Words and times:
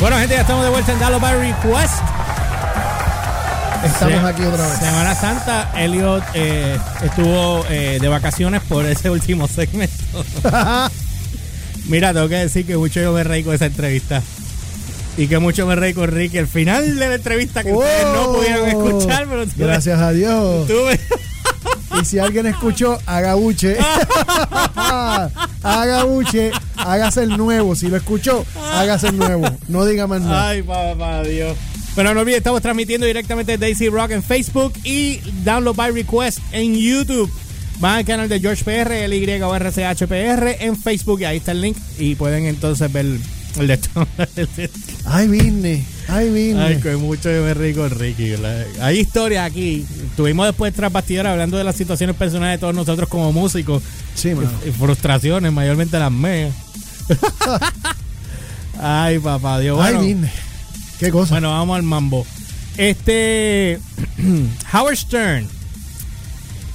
Bueno, 0.00 0.16
gente, 0.18 0.34
ya 0.34 0.42
estamos 0.42 0.64
de 0.64 0.70
vuelta 0.70 0.92
en 0.92 1.00
Dallas 1.00 1.20
by 1.20 1.34
Request. 1.40 1.94
Estamos 3.84 4.24
aquí 4.24 4.42
otra 4.44 4.66
vez. 4.66 4.78
Semana 4.78 5.14
Santa, 5.14 5.70
Elliot 5.76 6.22
eh, 6.34 6.78
estuvo 7.02 7.64
eh, 7.68 7.98
de 8.00 8.08
vacaciones 8.08 8.62
por 8.62 8.84
ese 8.86 9.10
último 9.10 9.48
segmento. 9.48 10.24
Mira, 11.88 12.12
tengo 12.12 12.28
que 12.28 12.36
decir 12.36 12.66
que 12.66 12.76
mucho 12.76 13.00
yo 13.00 13.12
me 13.12 13.24
reí 13.24 13.42
con 13.42 13.54
esa 13.54 13.66
entrevista. 13.66 14.22
Y 15.16 15.26
que 15.26 15.38
mucho 15.40 15.66
me 15.66 15.74
reí 15.74 15.94
con 15.94 16.08
Ricky. 16.08 16.38
El 16.38 16.46
final 16.46 16.96
de 16.96 17.08
la 17.08 17.14
entrevista 17.16 17.64
que 17.64 17.72
ustedes 17.72 18.04
no 18.04 18.24
Wow. 18.28 18.36
pudieron 18.36 18.68
escuchar, 18.68 19.26
pero 19.28 19.44
tuve- 19.46 19.52
Gracias 19.66 19.98
a 20.00 20.12
Dios. 20.12 20.68
tuve- 20.68 21.00
Y 22.00 22.04
si 22.04 22.20
alguien 22.20 22.46
escuchó, 22.46 22.98
haga 23.06 23.34
buche. 23.34 23.78
haga 25.62 26.04
buche, 26.04 26.52
hágase 26.78 27.22
el 27.22 27.36
nuevo. 27.36 27.74
Si 27.74 27.88
lo 27.88 27.96
escuchó, 27.96 28.44
hágase 28.72 29.08
el 29.08 29.18
nuevo. 29.18 29.48
No 29.68 29.84
diga 29.84 30.06
más 30.06 30.22
nada. 30.22 30.48
Ay, 30.48 30.62
papá, 30.62 31.22
Dios. 31.22 31.56
Pero 31.94 32.14
no 32.14 32.20
olvides, 32.20 32.38
estamos 32.38 32.62
transmitiendo 32.62 33.06
directamente 33.06 33.58
Daisy 33.58 33.88
Rock 33.88 34.12
en 34.12 34.22
Facebook 34.22 34.72
y 34.84 35.20
Download 35.44 35.74
by 35.74 35.90
Request 35.90 36.38
en 36.52 36.76
YouTube. 36.76 37.30
Van 37.80 37.96
al 37.96 38.04
canal 38.04 38.28
de 38.28 38.40
George 38.40 38.64
PR, 38.64 39.08
LYORCHPR 39.08 40.64
en 40.64 40.76
Facebook 40.76 41.20
y 41.20 41.24
ahí 41.24 41.36
está 41.38 41.52
el 41.52 41.60
link 41.60 41.76
y 41.98 42.14
pueden 42.16 42.46
entonces 42.46 42.92
ver 42.92 43.06
el 43.58 43.66
de. 43.66 43.78
Ay, 45.04 45.28
vine. 45.28 45.84
Ay, 46.06 46.30
vine. 46.30 46.60
Ay, 46.60 46.80
que 46.80 46.96
mucho 46.96 47.30
yo 47.30 47.42
me 47.42 47.54
río 47.54 47.76
con 47.76 47.90
Ricky. 47.90 48.34
Hay 48.80 49.00
historias 49.00 49.50
aquí. 49.50 49.84
Estuvimos 50.10 50.46
después 50.46 50.72
tras 50.74 50.92
bastidores 50.92 51.32
hablando 51.32 51.56
de 51.56 51.64
las 51.64 51.76
situaciones 51.76 52.16
personales 52.16 52.58
de 52.58 52.60
todos 52.60 52.74
nosotros 52.74 53.08
como 53.08 53.32
músicos 53.32 53.82
sí, 54.18 54.34
mano. 54.34 54.50
y 54.66 54.70
frustraciones, 54.70 55.52
mayormente 55.52 55.98
las 55.98 56.12
mías. 56.12 56.54
Ay, 58.80 59.18
papá, 59.18 59.58
Dios. 59.60 59.78
Ay, 59.80 59.94
Bueno, 59.94 60.06
vine. 60.06 60.30
Qué 60.98 61.10
cosa. 61.10 61.34
bueno, 61.34 61.50
vamos 61.50 61.76
al 61.76 61.82
mambo. 61.82 62.26
Este. 62.76 63.78
Howard 64.72 64.96
Stern. 64.96 65.46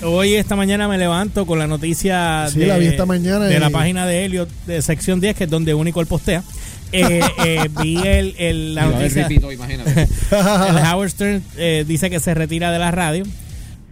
Hoy, 0.05 0.33
esta 0.33 0.58
mañana, 0.58 0.89
me 0.89 0.97
levanto 0.97 1.45
con 1.45 1.59
la 1.59 1.67
noticia 1.67 2.47
Sí, 2.52 2.59
de, 2.59 2.66
la 2.67 2.77
vi 2.77 2.88
esta 2.88 3.05
mañana 3.05 3.45
de 3.45 3.55
y- 3.55 3.59
la 3.59 3.69
página 3.69 4.05
de 4.05 4.25
Elliot, 4.25 4.50
de 4.67 4.81
sección 4.81 5.22
10, 5.22 5.33
que 5.38 5.44
es 5.45 5.50
donde 5.50 5.73
único 5.73 6.02
él 6.02 6.07
postea. 6.07 6.44
Eh, 6.95 7.22
eh, 7.44 7.69
vi 7.81 7.97
el, 8.05 8.35
el- 8.38 8.75
la 8.75 8.85
noticia. 8.85 9.23
repito, 9.23 9.52
imagínate. 9.52 10.02
El 10.31 10.78
Howard 10.94 11.09
Stern 11.09 11.44
eh, 11.57 11.85
dice 11.88 12.11
que 12.11 12.19
se 12.19 12.35
retira 12.35 12.72
de 12.72 12.78
la 12.78 12.91
radio. 12.91 13.23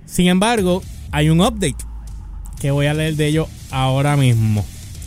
Sin 0.05 0.27
embargo, 0.27 0.83
hay 1.11 1.31
un 1.31 1.41
update 1.41 1.77
que 2.61 2.71
voy 2.71 2.85
a 2.85 2.93
leer 2.93 3.15
de 3.15 3.27
ello 3.27 3.47
ahora 3.71 4.15
mismo. 4.15 4.63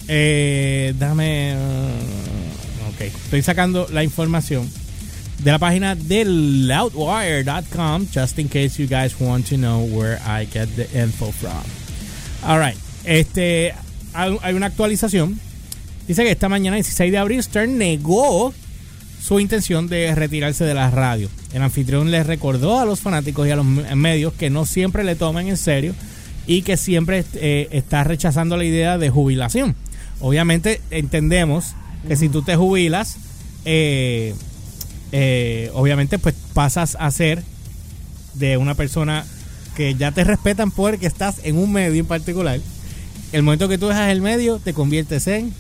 Eh, 0.09 0.93
dame. 0.99 1.55
uh, 1.57 2.91
ok, 2.95 3.01
estoy 3.03 3.43
sacando 3.43 3.87
la 3.93 4.03
información 4.05 4.69
de 5.43 5.51
la 5.53 5.59
página 5.59 5.95
de 5.95 6.25
loudwire.com, 6.25 8.07
just 8.13 8.39
in 8.39 8.49
case 8.49 8.79
you 8.83 8.87
guys 8.89 9.15
want 9.21 9.47
to 9.49 9.57
know 9.57 9.85
where 9.85 10.19
I 10.27 10.47
get 10.47 10.69
the 10.77 10.87
info 11.01 11.33
from. 11.33 11.63
All 12.43 12.59
right, 12.59 12.77
este, 13.05 13.73
hay 14.13 14.55
una 14.55 14.67
actualización. 14.67 15.39
Dice 16.07 16.23
que 16.23 16.31
esta 16.33 16.49
mañana, 16.51 16.77
16 16.77 17.11
de 17.11 17.19
abril, 17.19 17.43
Stern 17.43 17.79
negó 17.79 18.53
su 19.23 19.41
intención 19.41 19.89
de 19.89 20.15
retirarse 20.15 20.65
de 20.65 20.75
la 20.75 20.91
radio. 20.91 21.31
El 21.55 21.63
anfitrión 21.63 22.11
le 22.11 22.23
recordó 22.23 22.79
a 22.79 22.85
los 22.85 23.01
fanáticos 23.01 23.47
y 23.49 23.51
a 23.53 23.57
los 23.57 23.65
me- 23.65 23.95
medios 23.97 24.35
que 24.35 24.51
no 24.51 24.67
siempre 24.67 25.03
le 25.03 25.15
toman 25.17 25.49
en 25.49 25.57
serio 25.57 25.95
y 26.47 26.63
que 26.63 26.77
siempre 26.77 27.25
eh, 27.35 27.69
está 27.73 28.05
rechazando 28.05 28.57
la 28.57 28.65
idea 28.65 28.99
de 28.99 29.11
jubilación. 29.11 29.75
Obviamente 30.21 30.81
entendemos 30.91 31.75
que 32.07 32.17
si 32.17 32.29
tú 32.29 32.43
te 32.43 32.57
jubilas, 32.57 33.17
eh, 33.65 34.35
eh, 35.13 35.71
obviamente 35.75 36.19
pues 36.19 36.35
pasas 36.53 36.97
a 37.01 37.11
ser 37.11 37.43
de 38.35 38.57
una 38.57 38.75
persona 38.75 39.25
que 39.77 39.95
ya 39.95 40.13
te 40.13 40.23
respetan 40.25 40.71
porque 40.71 41.07
estás 41.07 41.37
en 41.45 41.57
un 41.59 41.73
medio 41.73 42.01
en 42.01 42.07
particular. 42.07 42.61
El 43.33 43.43
momento 43.43 43.69
que 43.69 43.79
tú 43.79 43.89
dejas 43.89 44.11
el 44.11 44.21
medio, 44.21 44.59
te 44.59 44.73
conviertes 44.75 45.27
en, 45.27 45.53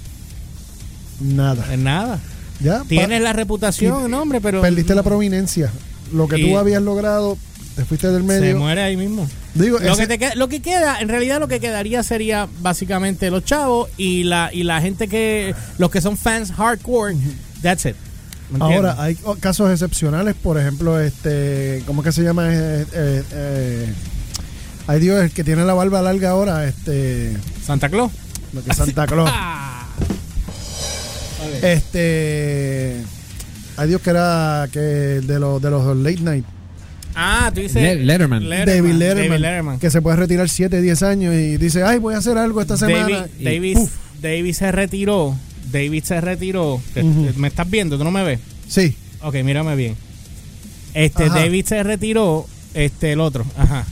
Nada. 1.21 1.73
en 1.73 1.85
nada. 1.85 2.21
Ya. 2.61 2.83
Tienes 2.89 3.21
la 3.21 3.33
reputación, 3.33 4.11
no, 4.11 4.23
hombre, 4.23 4.41
pero 4.41 4.61
Perdiste 4.63 4.95
la 4.95 5.03
prominencia. 5.03 5.71
Lo 6.13 6.29
que 6.29 6.39
Y- 6.39 6.51
tú 6.51 6.59
habías 6.59 6.83
logrado, 6.83 7.37
te 7.77 7.85
fuiste 7.85 8.09
del 8.11 8.23
se 8.23 8.27
medio. 8.27 8.57
muere 8.59 8.83
ahí 8.83 8.97
mismo. 8.97 9.29
Digo, 9.55 9.79
Lo 9.79 9.93
ese- 9.93 10.03
que, 10.03 10.07
te 10.09 10.19
queda, 10.19 10.35
lo 10.37 10.49
que 10.49 10.61
queda, 10.63 11.01
en 11.01 11.09
realidad 11.09 11.41
lo 11.41 11.49
que 11.49 11.61
quedaría 11.61 12.03
sería 12.03 12.49
básicamente 12.61 13.31
los 13.31 13.45
chavos 13.45 13.89
y 13.97 14.25
la 14.25 14.51
y 14.53 14.63
la 14.65 14.81
gente 14.81 15.09
que, 15.09 15.55
los 15.79 15.91
que 15.91 16.01
son 16.01 16.17
fans 16.17 16.53
hardcore, 16.53 17.17
that's 17.63 17.87
it. 17.87 17.97
Ahora, 18.61 18.97
hay 19.03 19.17
casos 19.41 19.71
excepcionales, 19.73 20.35
por 20.35 20.59
ejemplo, 20.59 21.01
este, 21.01 21.83
¿cómo 21.87 22.03
que 22.03 22.13
se 22.13 22.23
llama? 22.23 22.47
Eh, 22.53 22.87
eh, 22.93 23.23
eh, 23.33 23.95
ay 24.87 25.01
Dios, 25.01 25.23
el 25.25 25.31
que 25.33 25.43
tiene 25.45 25.65
la 25.65 25.75
barba 25.75 26.03
larga 26.03 26.31
ahora, 26.31 26.65
este, 26.67 27.37
Santa 27.65 27.89
Claus. 27.89 28.13
lo 28.53 28.63
que 28.63 28.71
es 28.71 28.77
Santa 28.77 29.07
Claus. 29.09 29.31
Ah. 29.33 29.87
este, 31.63 33.03
ay 33.77 33.89
Dios 33.89 34.01
que 34.01 34.11
era 34.11 34.69
que 34.73 34.79
de 34.81 35.39
los 35.39 35.61
de 35.61 35.71
los 35.71 35.97
late 35.97 36.21
night, 36.21 36.45
Ah, 37.15 37.51
tú 37.55 37.61
dices 37.61 37.81
Le- 37.83 37.97
Letterman. 38.05 38.43
David 38.43 38.93
Letterman, 38.93 39.29
David 39.29 39.41
Letterman. 39.41 39.79
que 39.79 39.91
se 39.91 40.03
puede 40.03 40.17
retirar 40.17 40.49
7, 40.49 40.81
10 40.81 41.03
años 41.03 41.35
y 41.35 41.57
dice, 41.59 41.83
ay, 41.85 41.99
voy 41.99 42.15
a 42.15 42.19
hacer 42.19 42.37
algo 42.39 42.61
esta 42.61 42.77
semana. 42.77 43.29
David, 43.41 43.79
y 43.79 43.79
David, 44.21 44.53
se 44.55 44.73
retiró. 44.73 45.37
David 45.71 46.05
se 46.05 46.21
retiró. 46.21 46.81
¿Me 47.37 47.49
estás 47.49 47.69
viendo? 47.71 47.97
¿Tú 47.99 48.05
no 48.05 48.11
me 48.11 48.23
ves? 48.25 48.41
Sí, 48.69 48.97
Ok, 49.23 49.37
mírame 49.43 49.75
bien. 49.75 49.97
Este, 50.93 51.25
Ajá. 51.25 51.37
David 51.41 51.65
se 51.67 51.83
retiró, 51.83 52.47
este, 52.75 53.13
el 53.13 53.21
otro. 53.21 53.47
Ajá. 53.57 53.87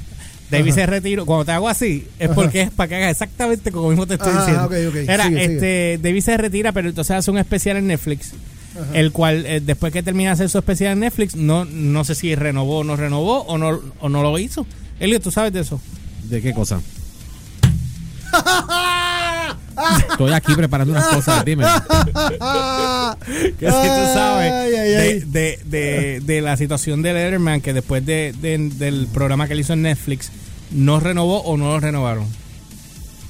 David 0.51 0.73
Ajá. 0.73 0.81
se 0.81 0.87
retiró. 0.87 1.25
Cuando 1.25 1.47
te 1.47 1.53
hago 1.53 1.69
así, 1.71 2.07
es 2.19 2.27
Ajá. 2.27 2.35
porque 2.35 2.61
es 2.63 2.71
para 2.71 2.89
que 2.89 2.97
hagas 2.97 3.13
exactamente 3.13 3.73
como 3.73 3.89
mismo 3.89 4.07
te 4.07 4.15
estoy 4.15 4.31
Ajá, 4.31 4.41
diciendo. 4.41 4.65
ok, 4.67 4.73
ok. 4.91 5.09
Era, 5.09 5.27
Sigue, 5.29 5.45
este, 5.45 5.99
David 6.03 6.21
se 6.21 6.37
retira, 6.37 6.73
pero 6.73 6.89
entonces 6.91 7.17
hace 7.17 7.31
un 7.31 7.39
especial 7.39 7.79
en 7.79 7.87
Netflix. 7.87 8.33
Ajá. 8.81 8.99
El 8.99 9.13
cual, 9.13 9.45
eh, 9.47 9.61
después 9.61 9.93
que 9.93 10.03
termina 10.03 10.31
de 10.31 10.35
hacer 10.35 10.49
su 10.51 10.59
especial 10.59 10.93
en 10.93 11.01
Netflix, 11.01 11.37
no, 11.37 11.65
no 11.67 12.05
sé 12.05 12.15
si 12.15 12.35
renovó 12.35 12.79
o 12.79 12.85
no 12.85 12.97
renovó 12.97 13.43
o 13.43 13.59
no, 13.59 13.81
o 14.01 14.09
no 14.09 14.23
lo 14.23 14.39
hizo. 14.39 14.67
Elio, 15.01 15.21
¿tú 15.21 15.31
sabes 15.31 15.53
de 15.53 15.61
eso? 15.61 15.81
¿De 16.25 16.41
qué 16.41 16.53
cosa? 16.55 16.81
Estoy 20.11 20.33
aquí 20.33 20.55
preparando 20.55 20.93
unas 20.93 21.07
cosas, 21.07 21.45
dime. 21.45 21.65
Que 23.59 23.67
si 23.71 23.73
tú 23.77 24.05
sabes 24.15 24.53
Ay, 24.53 24.75
ay, 24.75 24.95
ay. 24.95 25.19
De, 25.21 25.25
de, 25.27 25.61
de, 25.67 26.21
de 26.21 26.41
la 26.41 26.57
situación 26.57 27.03
de 27.03 27.13
Letterman, 27.13 27.61
que 27.61 27.73
después 27.73 28.05
de, 28.05 28.35
de- 28.41 28.59
del 28.59 29.07
programa 29.13 29.47
que 29.47 29.55
él 29.55 29.61
hizo 29.61 29.73
en 29.73 29.83
Netflix, 29.83 30.31
no 30.71 31.01
renovó 31.01 31.43
o 31.43 31.57
no 31.57 31.67
lo 31.73 31.81
renovaron. 31.81 32.27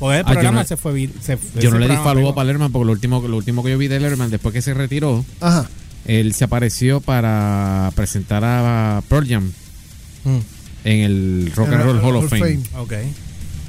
Pues 0.02 0.18
el 0.18 0.24
Ah, 0.26 0.28
yo 0.30 0.32
programa 0.34 0.60
no- 0.62 0.66
se 0.66 0.76
fue. 0.76 1.08
se- 1.20 1.38
Yo 1.60 1.70
no 1.70 1.78
le 1.78 1.86
di 1.86 1.94
follow 1.94 2.36
a 2.36 2.42
Letterman 2.44 2.72
porque 2.72 2.86
lo 2.86 2.90
último, 2.92 3.22
lo 3.24 3.36
último 3.36 3.62
que 3.62 3.70
yo 3.70 3.78
vi 3.78 3.86
de 3.86 4.00
Letterman 4.00 4.30
después 4.32 4.52
que 4.52 4.60
se 4.60 4.74
retiró, 4.74 5.24
Ajá. 5.40 5.68
él 6.06 6.34
se 6.34 6.42
apareció 6.42 7.00
para 7.00 7.92
presentar 7.94 8.42
a 8.44 9.00
Pearl 9.08 9.28
Jam 9.28 9.52
Mm, 10.24 10.38
en 10.84 10.98
el 11.00 11.52
Rock 11.54 11.68
En 11.68 11.74
and 11.74 11.82
el 11.82 11.86
Roll 12.00 12.04
Hall 12.04 12.16
of 12.16 12.30
Fame. 12.30 12.58
ok. 12.78 12.92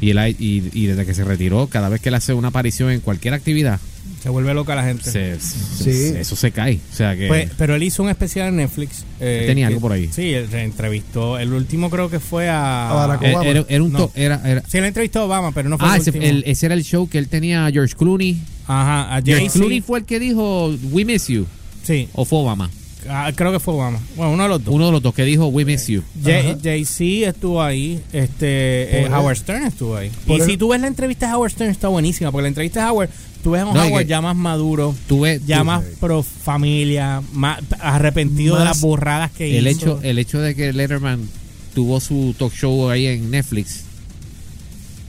Y, 0.01 0.09
él, 0.09 0.35
y, 0.39 0.71
y 0.73 0.85
desde 0.87 1.05
que 1.05 1.13
se 1.13 1.23
retiró, 1.23 1.67
cada 1.67 1.87
vez 1.89 2.01
que 2.01 2.09
él 2.09 2.15
hace 2.15 2.33
una 2.33 2.47
aparición 2.47 2.89
en 2.89 2.99
cualquier 2.99 3.35
actividad, 3.35 3.79
Se 4.23 4.29
vuelve 4.29 4.53
loca 4.53 4.73
la 4.73 4.83
gente. 4.85 5.11
se- 5.11 5.37
Sí. 5.37 5.83
se- 5.91 6.21
eso 6.21 6.37
se 6.37 6.51
cae. 6.51 6.79
O 6.91 6.95
sea 6.95 7.13
que 7.17 7.27
Pues, 7.27 7.51
pero 7.57 7.75
él 7.75 7.83
hizo 7.83 8.01
un 8.03 8.09
especial 8.09 8.47
en 8.47 8.55
Netflix. 8.55 9.03
eh, 9.19 9.43
Tenía 9.47 9.67
que- 9.67 9.73
algo 9.73 9.81
por 9.81 9.91
ahí. 9.91 10.09
Sí, 10.13 10.33
él 10.33 10.47
se 10.49 10.63
entrevistó. 10.63 11.37
El 11.37 11.51
último 11.51 11.89
creo 11.89 12.09
que 12.09 12.21
fue 12.21 12.47
a. 12.47 12.89
A 12.89 12.93
Barack 12.93 13.21
era, 13.23 13.33
Obama. 13.33 13.49
era- 13.49 13.65
era 13.67 13.83
un 13.83 13.91
No. 13.91 14.09
era, 14.15 14.41
era- 14.49 14.63
Sí, 14.65 14.77
él 14.77 14.85
entrevistó 14.85 15.19
a 15.19 15.23
Obama, 15.25 15.51
pero 15.51 15.67
no 15.67 15.77
fue 15.77 15.89
ah, 15.89 15.95
el 15.95 16.01
ese, 16.01 16.11
último. 16.11 16.25
el- 16.25 16.43
ese 16.47 16.65
era 16.67 16.75
el 16.75 16.83
show 16.85 17.09
que 17.09 17.17
él 17.17 17.27
tenía 17.27 17.65
a 17.65 17.71
George 17.71 17.95
Clooney. 17.95 18.39
Ajá, 18.65 19.13
a 19.13 19.21
George. 19.21 19.49
Clooney 19.49 19.81
fue 19.81 19.99
el 19.99 20.05
que 20.05 20.19
dijo 20.21 20.73
We 20.91 21.03
miss 21.03 21.27
you 21.27 21.45
Sí, 21.83 22.07
o 22.13 22.23
fue 22.23 22.39
Obama. 22.39 22.69
Ah, 23.09 23.31
creo 23.35 23.51
que 23.51 23.59
fue 23.59 23.73
Obama. 23.73 23.99
Bueno, 24.15 24.33
uno 24.33 24.43
de 24.43 24.49
los 24.49 24.63
dos. 24.63 24.73
Uno 24.73 24.85
de 24.87 24.91
los 24.93 25.01
dos 25.01 25.13
que 25.13 25.23
dijo 25.23 25.47
We 25.47 25.65
miss 25.65 25.87
you. 25.87 26.03
Jay-Z 26.23 27.29
estuvo 27.29 27.61
ahí, 27.61 28.01
este 28.13 29.03
eh, 29.03 29.09
Howard. 29.09 29.37
Stern 29.37 29.65
estuvo 29.65 29.95
ahí. 29.95 30.11
Y 30.27 30.41
si 30.41 30.57
tú 30.57 30.69
ves 30.69 30.81
la 30.81 30.87
entrevista 30.87 31.27
de 31.27 31.33
Howard 31.33 31.51
Stern 31.51 31.71
está 31.71 31.87
buenísima, 31.87 32.31
porque 32.31 32.43
la 32.43 32.47
entrevista 32.49 32.83
de 32.85 32.91
Howard, 32.91 33.09
tú 33.43 33.51
ves 33.51 33.61
a 33.61 33.65
un 33.65 33.73
No, 33.73 33.83
Howard 33.85 34.05
ya 34.05 34.21
más 34.21 34.35
maduro, 34.35 34.95
Tú 35.07 35.21
ves 35.21 35.41
ya 35.45 35.59
tú- 35.59 35.65
más 35.65 35.83
pro 35.99 36.23
familia, 36.23 37.21
más 37.33 37.59
arrepentido 37.79 38.57
de 38.57 38.65
las 38.65 38.81
burradas 38.81 39.31
que 39.31 39.57
el 39.57 39.67
hizo. 39.67 39.97
hecho, 39.97 39.99
el 40.03 40.19
hecho 40.19 40.39
de 40.39 40.55
que 40.55 40.73
Letterman 40.73 41.27
tuvo 41.73 41.99
su 41.99 42.35
talk 42.37 42.53
show 42.53 42.89
ahí 42.89 43.07
en 43.07 43.31
Netflix 43.31 43.81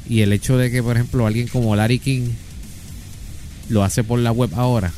y 0.08 0.20
el 0.20 0.32
hecho 0.32 0.56
de 0.58 0.70
que, 0.70 0.82
por 0.82 0.96
ejemplo, 0.96 1.26
alguien 1.26 1.48
como 1.48 1.74
Larry 1.76 1.98
King 1.98 2.28
lo 3.68 3.82
hace 3.82 4.04
por 4.04 4.18
la 4.18 4.32
web 4.32 4.50
ahora. 4.54 4.92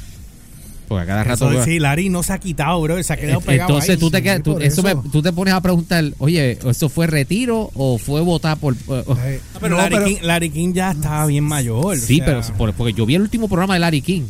Porque 0.89 1.03
a 1.03 1.07
cada 1.07 1.25
rato. 1.25 1.51
Eso, 1.51 1.65
sí, 1.65 1.79
Larry 1.81 2.09
no 2.09 2.23
se 2.23 2.33
ha 2.33 2.39
quitado, 2.39 2.81
bro, 2.81 3.03
se 3.03 3.13
ha 3.13 3.17
quedado 3.17 3.41
pegado 3.41 3.71
Entonces 3.71 3.91
ahí. 3.91 3.97
tú 3.97 4.11
te, 4.11 4.23
quedas- 4.23 4.43
tú- 4.43 4.59
eso 4.59 4.87
eso. 4.87 5.03
me- 5.03 5.11
tú 5.11 5.21
te 5.23 5.33
pones 5.33 5.53
a 5.55 5.61
preguntar, 5.61 6.05
oye, 6.19 6.59
¿eso 6.65 6.89
fue 6.89 7.07
retiro 7.09 7.71
o 7.75 7.99
fue 7.99 8.21
votar 8.21 8.57
por.? 8.59 8.75
oh, 8.87 8.95
No, 8.97 9.17
pero, 9.61 9.69
no, 9.75 9.77
Larry, 9.79 9.95
pero- 9.97 10.07
King, 10.07 10.17
Larry 10.23 10.51
King 10.51 10.73
ya 10.75 10.93
estaba 10.93 11.27
bien 11.27 11.45
mayor. 11.45 11.85
o 11.85 11.97
sí, 11.97 12.17
sea, 12.19 12.27
pero 12.27 12.43
por- 12.57 12.73
porque 12.75 12.93
yo 12.93 13.05
vi 13.05 13.17
el 13.17 13.23
último 13.23 13.49
programa 13.49 13.75
de 13.75 13.81
Larry 13.81 14.01
King. 14.03 14.23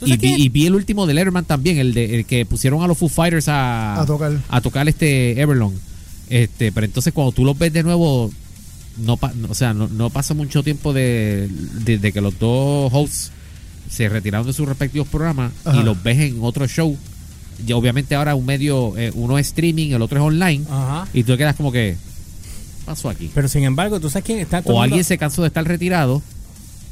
¿Tú 0.00 0.06
Y 0.08 0.16
vi, 0.16 0.34
y 0.34 0.48
vi 0.48 0.66
el 0.66 0.74
último 0.74 1.06
de 1.06 1.14
Letterman 1.14 1.44
también, 1.44 1.78
el, 1.78 1.94
de, 1.94 2.16
el 2.16 2.24
que 2.24 2.44
pusieron 2.44 2.82
a 2.82 2.88
los 2.88 2.98
Foo 2.98 3.08
Fighters 3.08 3.46
a, 3.48 4.00
A 4.00 4.04
tocar. 4.06 4.32
a 4.48 4.60
tocar 4.60 4.88
este 4.88 5.40
Everlong. 5.40 5.74
Este, 6.28 6.72
pero 6.72 6.86
entonces 6.86 7.12
cuando 7.12 7.30
tú 7.30 7.44
los 7.44 7.56
ves 7.56 7.72
de 7.72 7.84
nuevo, 7.84 8.32
no, 8.98 9.16
pa- 9.16 9.32
o 9.48 9.54
sea, 9.54 9.72
no, 9.74 9.86
no 9.86 10.10
pasa 10.10 10.34
mucho 10.34 10.64
tiempo 10.64 10.92
de, 10.92 11.48
de- 11.84 11.98
de 11.98 12.12
que 12.12 12.20
los 12.20 12.36
dos 12.40 12.90
hosts 12.92 13.30
se 13.92 14.08
retiraron 14.08 14.46
de 14.46 14.52
sus 14.54 14.66
respectivos 14.66 15.06
programas 15.08 15.52
Ajá. 15.64 15.78
y 15.78 15.82
los 15.82 16.02
ves 16.02 16.18
en 16.18 16.38
otro 16.40 16.66
show. 16.66 16.96
Y 17.66 17.72
obviamente 17.72 18.14
ahora 18.14 18.34
un 18.34 18.46
medio, 18.46 18.96
eh, 18.96 19.12
uno 19.14 19.38
es 19.38 19.48
streaming, 19.48 19.90
el 19.90 20.00
otro 20.02 20.18
es 20.18 20.24
online. 20.24 20.64
Ajá. 20.70 21.06
Y 21.12 21.22
tú 21.24 21.32
te 21.32 21.38
quedas 21.38 21.56
como 21.56 21.70
que, 21.70 21.96
¿qué 21.98 22.84
pasó 22.86 23.10
aquí? 23.10 23.30
Pero 23.34 23.48
sin 23.48 23.64
embargo, 23.64 24.00
¿tú 24.00 24.08
sabes 24.08 24.24
quién 24.24 24.38
está? 24.38 24.62
Todo, 24.62 24.76
O 24.76 24.82
alguien 24.82 25.04
se 25.04 25.18
cansó 25.18 25.42
de 25.42 25.48
estar 25.48 25.64
retirado, 25.66 26.22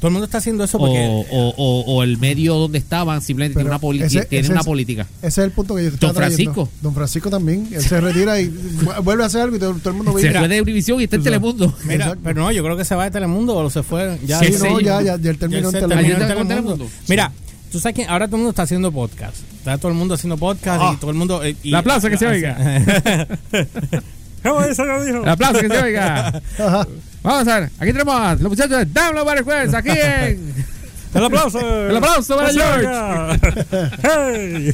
todo 0.01 0.07
el 0.07 0.13
mundo 0.13 0.25
está 0.25 0.39
haciendo 0.39 0.63
eso 0.63 0.77
o, 0.77 0.81
porque... 0.81 1.07
o, 1.31 1.53
o- 1.55 1.83
o 1.85 2.01
el 2.03 2.17
medio 2.17 2.55
donde 2.55 2.79
estaban 2.79 3.21
simplemente 3.21 3.53
tiene 3.55 3.69
una, 3.69 3.77
poli- 3.77 4.01
ese- 4.01 4.25
tiene 4.25 4.41
ese 4.45 4.51
una 4.51 4.63
política. 4.63 5.05
Ese 5.21 5.27
es 5.27 5.37
el 5.45 5.51
punto 5.51 5.75
que 5.75 5.83
yo 5.83 5.91
te 5.91 5.97
Don 5.97 6.15
trayendo. 6.15 6.53
Francisco. 6.53 6.69
Don 6.81 6.93
Francisco 6.95 7.29
también. 7.29 7.67
Él 7.71 7.81
se 7.83 8.01
retira 8.01 8.39
y 8.41 8.49
vu- 8.49 9.03
vuelve 9.03 9.21
a 9.23 9.27
hacer 9.27 9.41
algo 9.41 9.55
y 9.55 9.59
todo, 9.59 9.75
todo 9.75 9.89
el 9.91 9.95
mundo 9.97 10.17
Se 10.19 10.29
ve. 10.29 10.39
fue 10.39 10.47
de 10.47 10.59
Univision 10.61 10.99
y 10.99 11.03
está 11.03 11.17
en 11.17 11.23
Telemundo. 11.23 11.71
Mira, 11.83 11.93
Exacto. 12.05 12.19
pero 12.23 12.41
no, 12.41 12.51
yo 12.51 12.63
creo 12.63 12.75
que 12.75 12.83
se 12.83 12.95
va 12.95 13.03
de 13.03 13.11
Telemundo 13.11 13.55
o 13.55 13.69
se 13.69 13.83
fue. 13.83 14.17
Ya, 14.25 14.39
Sí, 14.39 14.51
ya, 14.83 15.01
ya, 15.03 15.17
ya 15.17 15.29
él 15.29 15.37
terminó 15.37 15.69
en 15.69 15.71
Telemundo. 15.71 15.95
terminó 15.95 16.13
en 16.15 16.27
Telemundo. 16.27 16.47
Telemundo. 16.55 16.87
Mira, 17.07 17.31
tú 17.71 17.79
sabes 17.79 17.95
que 17.95 18.05
ahora 18.05 18.25
todo 18.25 18.37
el 18.37 18.39
mundo 18.41 18.49
está 18.49 18.63
haciendo 18.63 18.91
podcast. 18.91 19.37
Está 19.59 19.77
todo 19.77 19.91
el 19.91 19.97
mundo 19.99 20.15
haciendo 20.15 20.37
podcast 20.37 20.81
Ah. 20.83 20.93
y 20.95 20.99
todo 20.99 21.11
el 21.11 21.17
mundo. 21.17 21.43
eh, 21.43 21.55
y- 21.61 21.69
El 21.69 21.75
aplauso 21.75 22.09
que 22.09 22.17
se 22.17 22.25
oiga. 22.25 22.57
¿Cómo 24.43 24.61
eso 24.63 24.83
lo 24.83 25.03
dijo? 25.05 25.21
El 25.23 25.29
aplauso 25.29 25.59
que 25.61 25.67
se 25.69 25.77
oiga. 25.77 26.41
Ajá. 26.57 26.87
Vamos 27.23 27.47
a 27.47 27.59
ver, 27.59 27.69
aquí 27.77 27.91
tenemos 27.91 28.15
a 28.15 28.33
los 28.33 28.49
muchachos 28.49 28.77
de 28.79 28.85
Download 28.85 29.25
Bar 29.25 29.37
Request, 29.37 29.75
aquí 29.75 29.89
en... 29.91 30.53
El 31.13 31.25
aplauso. 31.25 31.59
El 31.89 31.97
aplauso 31.97 32.37
para 32.37 32.53
George. 32.53 33.39
Hey. 34.01 34.73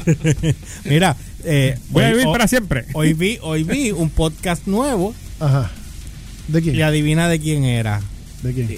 Mira, 0.85 1.15
eh, 1.43 1.79
Voy 1.89 2.03
a 2.03 2.11
vivir 2.11 2.27
para 2.27 2.47
siempre. 2.47 2.85
Hoy 2.93 3.13
vi, 3.13 3.39
hoy 3.41 3.63
vi 3.63 3.91
un 3.91 4.11
podcast 4.11 4.67
nuevo 4.67 5.15
Ajá. 5.39 5.71
¿De 6.47 6.61
quién? 6.61 6.75
y 6.75 6.81
adivina 6.83 7.27
de 7.27 7.39
quién 7.39 7.63
era. 7.63 8.01
¿De 8.43 8.53
quién? 8.53 8.69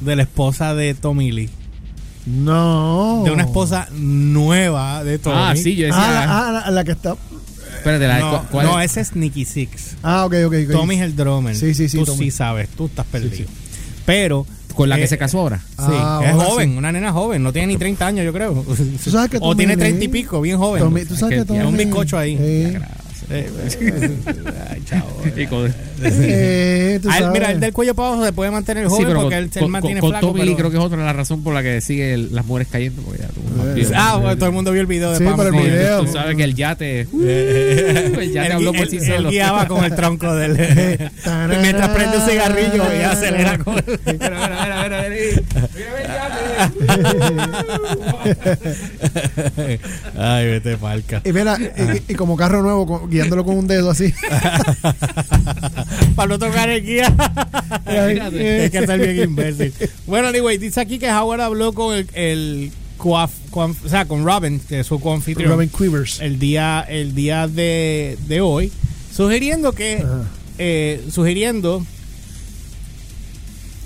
De 0.00 0.16
la 0.16 0.22
esposa 0.22 0.74
de 0.74 0.92
Tommy 0.92 1.32
Lee. 1.32 1.50
No. 2.26 3.22
De 3.24 3.30
una 3.30 3.44
esposa 3.44 3.88
nueva 3.92 5.02
de 5.02 5.18
Tommy. 5.18 5.36
Ah, 5.38 5.54
sí, 5.56 5.76
yo 5.76 5.86
decía... 5.86 6.24
Ah, 6.24 6.48
ah, 6.48 6.52
la, 6.66 6.70
la 6.70 6.84
que 6.84 6.92
está. 6.92 7.16
Espérate, 7.78 8.06
la, 8.06 8.18
No, 8.18 8.40
¿cu- 8.42 8.46
cuál 8.52 8.66
no, 8.66 8.80
es? 8.80 8.90
ese 8.92 9.00
es 9.00 9.16
Nicky 9.16 9.44
Six. 9.44 9.96
Ah, 10.02 10.24
ok, 10.26 10.34
ok. 10.46 10.54
ok. 10.66 10.72
Tommy 10.72 10.96
es 10.96 11.00
el 11.02 11.16
drummer. 11.16 11.56
Sí, 11.56 11.74
sí, 11.74 11.88
sí, 11.88 11.98
Tú 11.98 12.04
Tommy. 12.04 12.24
sí 12.24 12.30
sabes, 12.30 12.68
tú 12.70 12.86
estás 12.86 13.06
perdido. 13.06 13.34
sí. 13.36 13.46
Pero. 14.06 14.46
Con 14.74 14.88
la 14.88 14.94
que 14.96 15.04
eh, 15.04 15.08
se 15.08 15.18
casó 15.18 15.40
ahora. 15.40 15.58
Sí, 15.58 15.74
Ah, 15.88 16.20
es 16.24 16.32
joven, 16.34 16.70
sí. 16.72 16.76
una 16.78 16.92
nena 16.92 17.10
joven, 17.12 17.42
no 17.42 17.52
tiene 17.52 17.66
ni 17.66 17.76
30 17.76 18.06
años, 18.06 18.24
yo 18.24 18.32
creo. 18.32 18.64
¿Tú 19.02 19.10
sabes 19.10 19.28
que 19.28 19.38
o 19.40 19.56
tiene 19.56 19.74
Lee- 19.74 19.80
30 19.80 20.04
y 20.04 20.08
pico, 20.08 20.40
bien 20.40 20.56
joven. 20.56 20.80
Tommy, 20.84 21.04
¿Tú 21.04 21.16
sabes 21.16 21.34
que 21.34 21.40
que 21.42 21.46
Tommy? 21.48 21.64
un 21.66 21.76
bizcocho 21.76 22.16
ahí. 22.16 22.36
Eh, 22.38 22.78
Eh, 23.30 23.50
Ay, 24.70 24.82
chavo. 24.86 25.22
Y 25.36 25.46
con- 25.46 25.72
eh, 26.02 26.98
tú 27.02 27.08
Ah, 27.10 27.16
él, 27.18 27.24
sabes. 27.24 27.38
mira, 27.40 27.50
el 27.52 27.60
del 27.60 27.72
cuello 27.74 27.94
para 27.94 28.08
abajo 28.08 28.24
se 28.24 28.32
puede 28.32 28.50
mantener 28.50 28.84
Sí, 28.84 28.90
joven 28.90 29.06
pero 29.06 29.20
porque 29.20 29.34
con, 29.36 29.44
él 29.44 29.52
se 29.52 29.60
con- 29.60 29.70
mantiene 29.70 30.00
con 30.00 30.10
flaco. 30.10 30.26
Tommy 30.28 30.40
pero- 30.40 30.56
creo 30.56 30.70
que 30.70 30.76
es 30.78 30.82
otra 30.82 31.04
la 31.04 31.12
razón 31.12 31.42
por 31.42 31.52
la 31.52 31.62
que 31.62 31.80
sigue 31.82 32.14
el- 32.14 32.34
las 32.34 32.46
mujeres 32.46 32.68
cayendo. 32.72 33.02
Porque 33.02 33.20
ya 33.22 33.28
tú- 33.28 33.40
Eh, 33.76 33.86
Ah, 33.94 34.16
bueno, 34.16 34.36
todo 34.36 34.46
el 34.46 34.52
mundo 34.54 34.72
vio 34.72 34.80
el 34.80 34.86
video 34.86 35.10
de 35.10 35.18
Sí, 35.18 35.24
Pam 35.24 35.40
el 35.40 35.52
video- 35.52 36.04
Tú 36.04 36.12
sabes 36.12 36.36
que 36.36 36.44
el 36.44 36.54
yate... 36.54 37.00
Eh, 37.22 38.12
el 38.18 38.32
yate 38.32 38.46
él, 38.46 38.52
habló 38.52 38.72
por 38.72 38.88
sí 38.88 38.98
él 39.02 39.26
guiaba 39.28 39.66
con 39.68 39.84
el 39.84 39.94
tronco 39.94 40.34
del. 40.34 40.52
mientras 41.60 41.88
prende 41.90 42.16
un 42.18 42.22
cigarrillo 42.28 42.84
y 42.98 43.02
acelera 43.02 43.58
con 43.58 43.76
el. 43.76 43.84
Mira, 44.06 44.18
mira, 44.18 44.38
mira, 44.38 44.82
mira, 44.84 44.86
mira, 44.88 45.08
mira 45.08 46.00
el 46.00 46.06
yate. 46.06 46.27
Ay, 50.16 50.46
vete 50.46 50.76
palca. 50.76 51.22
Y 51.24 51.32
mira, 51.32 51.56
y, 51.58 52.12
y 52.12 52.14
como 52.14 52.36
carro 52.36 52.62
nuevo, 52.62 52.86
con- 52.86 53.10
guiándolo 53.10 53.44
con 53.44 53.56
un 53.58 53.66
dedo 53.66 53.90
así. 53.90 54.12
Para 56.16 56.28
no 56.28 56.38
tocar 56.38 56.68
el 56.70 56.84
guía. 56.84 57.14
Es 57.86 58.70
que 58.70 58.78
estar 58.78 58.98
bien 58.98 59.30
imbécil. 59.30 59.72
Bueno, 60.06 60.28
anyway, 60.28 60.58
dice 60.58 60.80
aquí 60.80 60.98
que 60.98 61.10
Howard 61.10 61.40
habló 61.40 61.72
con 61.72 61.94
el, 61.94 62.08
el 62.14 62.70
coaf- 62.98 63.30
coaf- 63.50 63.84
o 63.84 63.88
sea, 63.88 64.04
con 64.06 64.24
Robin, 64.24 64.60
que 64.60 64.80
es 64.80 64.86
su 64.86 64.98
coanfitrión, 65.00 65.50
Robin 65.50 65.68
Quivers. 65.70 66.20
el 66.20 66.38
día, 66.38 66.84
el 66.88 67.14
día 67.14 67.48
de, 67.48 68.18
de 68.26 68.40
hoy, 68.40 68.72
sugiriendo 69.14 69.72
que, 69.72 70.04
eh, 70.58 71.04
sugiriendo 71.10 71.84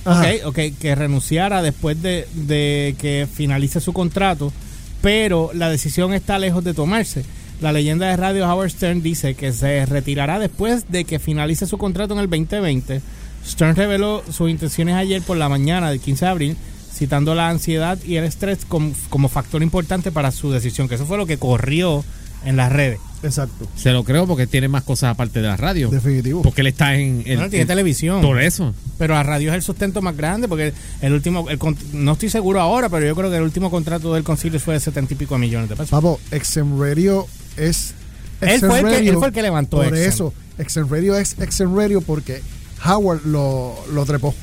Ajá. 0.04 0.28
Ok, 0.44 0.58
que 0.80 0.94
renunciara 0.94 1.62
después 1.62 2.00
de, 2.02 2.26
de 2.34 2.96
que 2.98 3.28
finalice 3.32 3.80
su 3.80 3.92
contrato, 3.92 4.52
pero 5.00 5.50
la 5.54 5.68
decisión 5.68 6.12
está 6.12 6.38
lejos 6.38 6.64
de 6.64 6.74
tomarse. 6.74 7.24
La 7.60 7.72
leyenda 7.72 8.08
de 8.08 8.16
radio 8.16 8.48
Howard 8.48 8.70
Stern 8.70 9.02
dice 9.02 9.34
que 9.34 9.52
se 9.52 9.86
retirará 9.86 10.40
después 10.40 10.90
de 10.90 11.04
que 11.04 11.20
finalice 11.20 11.66
su 11.66 11.78
contrato 11.78 12.14
en 12.14 12.20
el 12.20 12.28
2020. 12.28 13.00
Stern 13.46 13.76
reveló 13.76 14.22
sus 14.30 14.50
intenciones 14.50 14.96
ayer 14.96 15.22
por 15.22 15.36
la 15.36 15.48
mañana 15.48 15.90
del 15.90 16.00
15 16.00 16.24
de 16.24 16.30
abril, 16.30 16.56
citando 16.92 17.34
la 17.34 17.48
ansiedad 17.48 17.98
y 18.04 18.16
el 18.16 18.24
estrés 18.24 18.64
como, 18.66 18.92
como 19.08 19.28
factor 19.28 19.62
importante 19.62 20.10
para 20.10 20.32
su 20.32 20.50
decisión, 20.50 20.88
que 20.88 20.96
eso 20.96 21.06
fue 21.06 21.18
lo 21.18 21.26
que 21.26 21.38
corrió 21.38 22.04
en 22.44 22.56
las 22.56 22.72
redes. 22.72 22.98
Exacto. 23.22 23.68
Se 23.76 23.92
lo 23.92 24.02
creo 24.04 24.26
porque 24.26 24.46
tiene 24.46 24.68
más 24.68 24.82
cosas 24.82 25.10
aparte 25.10 25.40
de 25.40 25.46
la 25.48 25.56
radio. 25.56 25.88
Definitivo. 25.90 26.42
Porque 26.42 26.60
él 26.62 26.66
está 26.68 26.96
en... 26.96 27.22
el- 27.26 27.36
Bueno, 27.36 27.50
tiene 27.50 27.62
en- 27.62 27.68
televisión. 27.68 28.20
Por 28.20 28.40
eso. 28.42 28.74
Pero 28.98 29.14
la 29.14 29.22
radio 29.22 29.50
es 29.50 29.54
el 29.56 29.62
sustento 29.62 30.02
más 30.02 30.16
grande 30.16 30.48
porque 30.48 30.72
el 31.00 31.12
último, 31.12 31.48
el 31.48 31.58
con- 31.58 31.76
no 31.92 32.12
estoy 32.12 32.30
seguro 32.30 32.60
ahora, 32.60 32.88
pero 32.88 33.06
yo 33.06 33.14
creo 33.14 33.30
que 33.30 33.36
el 33.36 33.42
último 33.42 33.70
contrato 33.70 34.12
del 34.14 34.24
concilio 34.24 34.58
fue 34.60 34.74
de 34.74 34.80
setenta 34.80 35.14
y 35.14 35.16
pico 35.16 35.34
de 35.34 35.40
millones 35.40 35.68
de 35.68 35.76
pesos. 35.76 35.90
Papo, 35.90 36.18
XM 36.32 36.80
Radio 36.80 37.26
es. 37.56 37.94
Él 38.40 38.58
fue, 38.58 38.80
el 38.80 38.84
que, 38.86 38.90
Radio 38.92 39.12
él 39.12 39.18
fue 39.18 39.28
el 39.28 39.32
que 39.34 39.42
levantó 39.42 39.76
Por 39.76 39.86
XM. 39.96 39.96
eso, 40.08 40.34
XM 40.58 40.88
Radio 40.90 41.16
es 41.16 41.36
XM 41.48 41.76
Radio 41.76 42.00
porque 42.00 42.42
Howard 42.84 43.24
lo, 43.24 43.74
lo 43.92 44.04
trepó. 44.04 44.34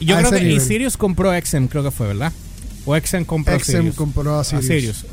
Y 0.00 0.06
Yo 0.06 0.16
creo 0.18 0.30
que 0.30 0.52
y. 0.52 0.60
Sirius 0.60 0.96
compró 0.96 1.32
XM, 1.38 1.66
creo 1.68 1.82
que 1.82 1.90
fue, 1.90 2.06
¿verdad? 2.06 2.32
O 2.86 2.96
XM 2.98 3.24
compró 3.24 3.58
XM 3.58 3.64
Sirius. 3.72 3.94
compró 3.96 4.34
a 4.36 4.40
A 4.40 4.44
Sirius. 4.44 5.04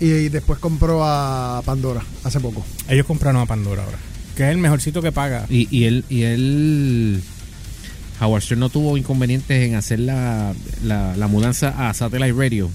Y, 0.00 0.04
y 0.06 0.28
después 0.28 0.58
compró 0.58 1.04
a 1.04 1.62
Pandora 1.64 2.02
hace 2.24 2.40
poco. 2.40 2.64
Ellos 2.88 3.06
compraron 3.06 3.40
a 3.40 3.46
Pandora 3.46 3.84
ahora. 3.84 3.98
Que 4.36 4.44
es 4.44 4.50
el 4.50 4.58
mejorcito 4.58 5.00
que 5.00 5.12
paga. 5.12 5.46
Y, 5.48 5.66
y 5.70 5.84
él... 5.84 6.04
Y 6.08 6.22
él 6.22 7.22
Howard 8.20 8.42
Stern 8.42 8.60
no 8.60 8.68
tuvo 8.68 8.98
inconvenientes 8.98 9.66
en 9.66 9.76
hacer 9.76 9.98
la, 10.00 10.52
la, 10.84 11.16
la 11.16 11.26
mudanza 11.26 11.88
a 11.88 11.94
Satellite 11.94 12.34
Radio, 12.34 12.68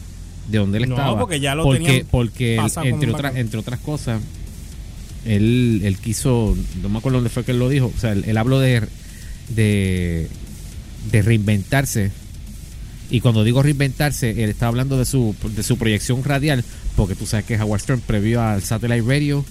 de 0.50 0.58
donde 0.58 0.80
él 0.80 0.90
No, 0.90 0.96
estaba. 0.96 1.20
porque 1.20 1.40
ya 1.40 1.54
lo 1.54 1.64
porque, 1.64 2.04
Porque 2.10 2.56
él, 2.56 2.72
entre, 2.86 3.12
otras 3.12 3.36
entre 3.36 3.60
otras 3.60 3.80
cosas, 3.80 4.22
él, 5.24 5.82
él 5.84 5.98
quiso, 6.00 6.58
no 6.82 6.90
me 6.90 6.98
acuerdo 6.98 7.18
dónde 7.20 7.30
fue 7.30 7.44
que 7.44 7.52
él 7.52 7.60
lo 7.60 7.70
dijo, 7.70 7.92
o 7.96 8.00
sea, 8.00 8.14
él, 8.14 8.24
él 8.26 8.38
habló 8.38 8.60
de, 8.60 8.88
de, 9.50 10.28
de 11.12 11.22
reinventarse. 11.22 12.10
Y 13.10 13.20
cuando 13.22 13.44
digo 13.44 13.62
reinventarse, 13.62 14.32
él 14.44 14.50
está 14.50 14.68
hablando 14.68 14.98
de 14.98 15.06
su, 15.06 15.36
de 15.56 15.64
su 15.64 15.78
proyección 15.78 16.24
radial, 16.24 16.64
porque 16.96 17.16
tú 17.16 17.26
sabes 17.26 17.46
que 17.46 17.56
Howard 17.60 17.82
Stern, 17.82 18.02
previo 18.02 18.42
al 18.42 18.62
Satellite 18.64 19.04
Radio, 19.08 19.46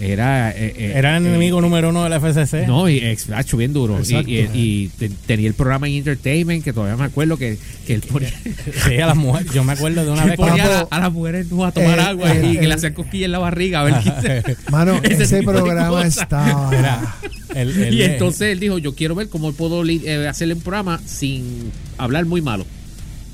era... 0.00 0.50
eh, 0.50 0.74
eh, 0.76 0.92
Era 0.96 1.16
el 1.16 1.24
eh, 1.24 1.28
enemigo 1.28 1.60
número 1.60 1.90
uno 1.90 2.02
de 2.02 2.10
la 2.10 2.18
FCC. 2.18 2.66
no, 2.66 2.88
y 2.88 3.00
hacho, 3.32 3.56
bien 3.56 3.72
duro. 3.72 3.96
Y, 3.98 4.02
Exacto. 4.02 4.28
y- 4.30 4.48
y 4.52 4.88
te- 4.98 5.08
tenía 5.08 5.46
el 5.46 5.54
programa 5.54 5.86
en 5.86 5.94
Entertainment, 5.94 6.64
que 6.64 6.72
todavía 6.72 6.96
me 6.96 7.04
acuerdo 7.04 7.36
que, 7.36 7.58
que 7.86 7.94
él 7.94 8.00
ponía, 8.02 8.28
Sí, 8.88 8.96
a 8.98 9.06
las 9.06 9.16
mujeres. 9.16 9.52
Yo 9.52 9.62
me 9.62 9.72
acuerdo 9.72 10.04
de 10.04 10.10
una 10.10 10.24
vez 10.24 10.36
ponía 10.36 10.54
que. 10.54 10.60
a, 10.62 10.66
la- 10.68 10.88
a 10.90 10.98
las 11.00 11.12
mujeres 11.12 11.46
a 11.46 11.70
tomar 11.72 11.94
El- 11.98 12.00
agua 12.00 12.34
y 12.34 12.56
que 12.58 12.66
le 12.66 12.74
hacían 12.74 12.92
cosquillas 12.94 13.26
en 13.26 13.32
la 13.32 13.38
barriga. 13.38 13.80
A 13.80 13.84
ver 13.84 13.94
se- 14.02 14.56
Mano, 14.72 15.00
Ese 15.04 15.42
programa 15.44 16.04
estaba. 16.04 16.70
Mira, 16.70 17.14
el- 17.54 17.82
el- 17.82 17.94
y 17.94 18.02
entonces 18.02 18.50
él 18.52 18.58
dijo, 18.58 18.78
yo 18.78 18.96
quiero 18.96 19.14
ver 19.14 19.28
cómo 19.28 19.52
puedo 19.52 19.84
li- 19.84 20.02
eh, 20.04 20.26
hacerle 20.26 20.54
un 20.54 20.60
programa 20.60 21.00
sin 21.06 21.70
hablar 21.98 22.24
muy 22.26 22.40
malo. 22.42 22.66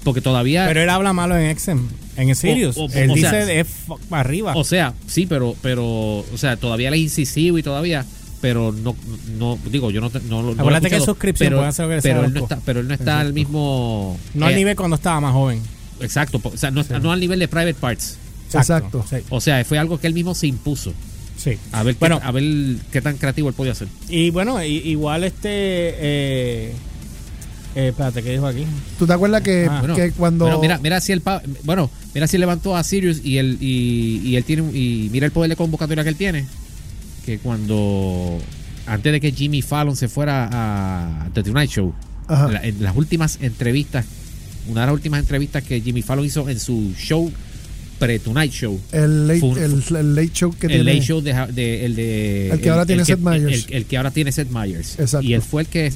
Porque 0.05 0.21
todavía... 0.21 0.67
Pero 0.67 0.83
él 0.83 0.89
habla 0.91 1.13
malo 1.13 1.37
en 1.37 1.57
XM. 1.59 1.81
En 2.17 2.35
Sirius. 2.35 2.77
O- 2.77 2.85
o- 2.87 2.93
él 2.93 3.11
o 3.11 3.15
dice 3.15 3.31
sea, 3.55 3.67
para 4.09 4.21
arriba. 4.21 4.55
O 4.57 4.65
sea, 4.65 4.95
sí, 5.07 5.27
pero, 5.27 5.55
pero, 5.63 5.85
o 5.87 6.37
sea, 6.37 6.57
todavía 6.57 6.89
él 6.89 6.95
es 6.95 7.01
incisivo 7.01 7.59
y 7.59 7.63
todavía, 7.63 8.05
pero 8.41 8.73
no, 8.73 8.97
no 9.39 9.59
digo, 9.71 9.91
yo 9.91 10.01
no, 10.01 10.09
no, 10.11 10.21
lo- 10.43 10.49
no 10.49 10.55
lo 10.55 10.61
Acuérdate 10.61 10.89
que 10.91 10.97
es 10.97 11.05
suscripción, 11.05 11.51
pero, 11.51 11.63
hacer 11.65 11.87
lo 11.87 11.95
que 11.97 12.01
pero 12.03 12.25
él 12.25 12.33
no 12.35 12.41
está, 12.41 12.59
pero 12.65 12.81
él 12.81 12.89
no 12.89 12.95
está 12.95 13.21
al 13.21 13.33
mismo, 13.35 14.19
no 14.35 14.47
al 14.47 14.53
eh, 14.53 14.57
nivel 14.57 14.77
cuando 14.77 14.97
estaba 14.97 15.21
más 15.21 15.33
joven. 15.33 15.61
exacto, 16.01 16.41
o 16.43 16.57
sea, 16.57 16.71
no, 16.71 16.83
no 17.03 17.13
al 17.13 17.21
nivel 17.21 17.39
de 17.39 17.49
private 17.49 17.75
parts, 17.75 18.17
Exacto. 18.53 19.05
Sí. 19.09 19.17
o 19.29 19.41
sea, 19.41 19.63
fue 19.65 19.79
algo 19.79 19.99
que 20.01 20.07
él 20.07 20.15
mismo 20.15 20.35
se 20.35 20.47
impuso, 20.47 20.93
sí. 21.37 21.53
a 21.73 21.83
ver, 21.83 21.95
qué- 21.95 22.01
Bueno. 22.01 22.21
a 22.23 22.31
ver 22.33 22.43
qué 22.91 23.01
tan 23.03 23.17
creativo 23.19 23.49
él 23.49 23.55
podía 23.55 23.73
hacer. 23.73 23.89
Y 24.09 24.31
bueno, 24.31 24.63
igual 24.65 25.25
este. 25.25 25.49
Eh, 25.51 26.73
eh, 27.75 27.89
espérate, 27.89 28.23
¿qué 28.23 28.33
dijo 28.33 28.47
aquí? 28.47 28.65
¿Tú 28.99 29.07
te 29.07 29.13
acuerdas 29.13 29.43
que, 29.43 29.67
Ah, 29.71 29.79
Bueno, 29.81 29.95
que 29.97 30.11
cuando. 30.13 30.45
bueno, 30.47 30.61
mira, 30.61 30.79
mira 30.79 31.01
si 31.01 31.15
pa- 31.21 31.43
bueno, 31.65 31.91
mira 32.15 32.27
si 32.27 32.39
levantó 32.39 32.77
a 32.77 32.83
Sirius 32.85 33.21
y 33.25 33.39
él, 33.39 33.59
y, 33.61 34.21
y 34.25 34.37
él 34.37 34.45
tiene, 34.45 34.63
y 34.77 35.09
mira 35.13 35.27
el 35.27 35.33
poder 35.33 35.51
de 35.51 35.57
convocatoria 35.57 36.03
que 36.03 36.11
él 36.11 36.17
tiene, 36.17 36.47
que 37.25 37.39
cuando, 37.39 38.39
antes 38.87 39.13
de 39.13 39.21
que 39.21 39.33
Jimmy 39.33 39.63
Fallon 39.63 39.95
se 39.97 40.09
fuera 40.09 40.49
a 40.53 41.29
The 41.35 41.43
Tonight 41.43 41.71
Show, 41.71 41.93
la- 42.29 42.61
en 42.63 42.83
las 42.83 42.97
últimas 42.97 43.39
entrevistas, 43.41 44.05
una 44.69 44.83
de 44.83 44.87
las 44.89 44.95
últimas 44.95 45.21
entrevistas 45.21 45.63
que 45.65 45.81
Jimmy 45.81 46.03
Fallon 46.03 46.25
hizo 46.25 46.49
en 46.49 46.61
su 46.61 46.93
show 46.99 47.31
pre-Tonight 47.99 48.53
Show. 48.53 48.81
El 48.93 49.27
late, 49.29 49.41
Fue 49.41 49.63
el, 49.65 49.83
el 49.97 50.15
late 50.15 50.31
show 50.33 50.55
que 50.59 50.67
el 50.67 50.73
tiene. 50.73 50.85
late 50.95 51.01
show 51.07 51.21
de, 51.21 51.85
el 51.85 51.95
de 51.95 52.51
El 52.51 52.61
que 52.61 52.71
ahora 52.71 52.87
tiene 52.87 53.05
Seth 53.05 53.19
Meyers. 53.21 53.67
el, 53.69 53.75
el 53.75 53.85
que 53.85 53.97
ahora 53.99 54.11
tiene 54.11 54.33
Seth 54.33 54.49
Meyers 54.51 54.99
Exacto. 54.99 55.27
y 55.27 55.35
él 55.35 55.43
fue 55.43 55.63
el 55.63 55.69
que 55.69 55.93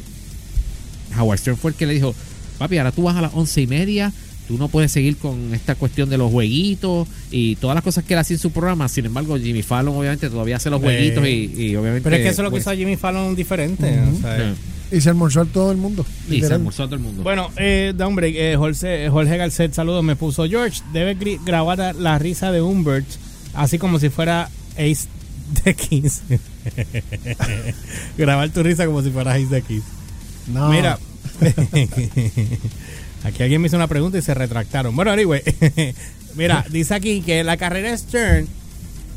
Howard 1.18 1.38
Stern 1.38 1.56
fue 1.56 1.70
el 1.72 1.76
que 1.76 1.86
le 1.86 1.94
dijo 1.94 2.14
papi 2.58 2.78
ahora 2.78 2.92
tú 2.92 3.02
vas 3.02 3.16
a 3.16 3.22
las 3.22 3.32
once 3.34 3.60
y 3.60 3.66
media 3.66 4.12
tú 4.46 4.58
no 4.58 4.68
puedes 4.68 4.92
seguir 4.92 5.16
con 5.16 5.54
esta 5.54 5.74
cuestión 5.74 6.10
de 6.10 6.18
los 6.18 6.30
jueguitos 6.30 7.08
y 7.30 7.56
todas 7.56 7.74
las 7.74 7.82
cosas 7.82 8.04
que 8.04 8.12
él 8.14 8.20
hacía 8.20 8.34
en 8.36 8.40
su 8.40 8.50
programa 8.50 8.88
sin 8.88 9.06
embargo 9.06 9.38
Jimmy 9.38 9.62
Fallon 9.62 9.96
obviamente 9.96 10.28
todavía 10.28 10.56
hace 10.56 10.68
los 10.70 10.80
Eh, 10.82 10.84
jueguitos 10.84 11.26
y, 11.26 11.52
y 11.56 11.76
obviamente 11.76 12.02
Pero 12.04 12.16
es 12.16 12.22
que 12.22 12.28
eso 12.28 12.42
es 12.42 12.44
lo 12.44 12.50
que 12.50 12.56
pues, 12.56 12.62
hizo 12.62 12.70
a 12.70 12.76
Jimmy 12.76 12.96
Fallon 12.96 13.34
diferente. 13.34 13.98
Ujú. 14.06 14.16
o 14.18 14.20
sea, 14.20 14.54
Y 14.92 15.00
se 15.00 15.08
almorzó 15.08 15.40
a 15.40 15.44
todo 15.46 15.72
el 15.72 15.78
mundo. 15.78 16.04
y 16.30 16.40
se 16.42 16.52
almorzó 16.52 16.82
a 16.82 16.86
todo 16.86 16.96
el 16.96 17.00
mundo 17.00 17.22
Bueno, 17.22 17.50
eh, 17.56 17.94
da 17.96 18.06
un 18.06 18.14
break. 18.16 18.34
Eh, 18.36 18.54
Jorge, 18.56 19.08
Jorge 19.08 19.36
Garcet, 19.38 19.72
saludos. 19.72 20.04
Me 20.04 20.14
puso 20.14 20.46
George. 20.46 20.82
Debe 20.92 21.16
grabar 21.44 21.96
la 21.96 22.18
risa 22.18 22.52
de 22.52 22.60
Humbert, 22.60 23.06
así 23.54 23.78
como 23.78 23.98
si 23.98 24.10
fuera 24.10 24.50
Ace 24.76 25.08
de 25.64 25.74
Kiss. 25.74 26.20
Grabar 28.18 28.50
tu 28.50 28.62
risa 28.62 28.86
como 28.86 29.02
si 29.02 29.10
fuera 29.10 29.32
Ace 29.34 29.46
de 29.46 29.62
Kiss. 29.62 29.82
No. 30.46 30.68
Mira, 30.70 30.98
aquí 33.24 33.42
alguien 33.42 33.60
me 33.60 33.68
hizo 33.68 33.76
una 33.76 33.88
pregunta 33.88 34.18
y 34.18 34.22
se 34.22 34.34
retractaron. 34.34 34.94
Bueno, 34.94 35.10
anyway, 35.10 35.42
mira, 36.36 36.64
dice 36.70 36.94
aquí 36.94 37.22
que 37.22 37.44
la 37.44 37.56
carrera 37.56 37.90
de 37.90 37.98
Stern 37.98 38.48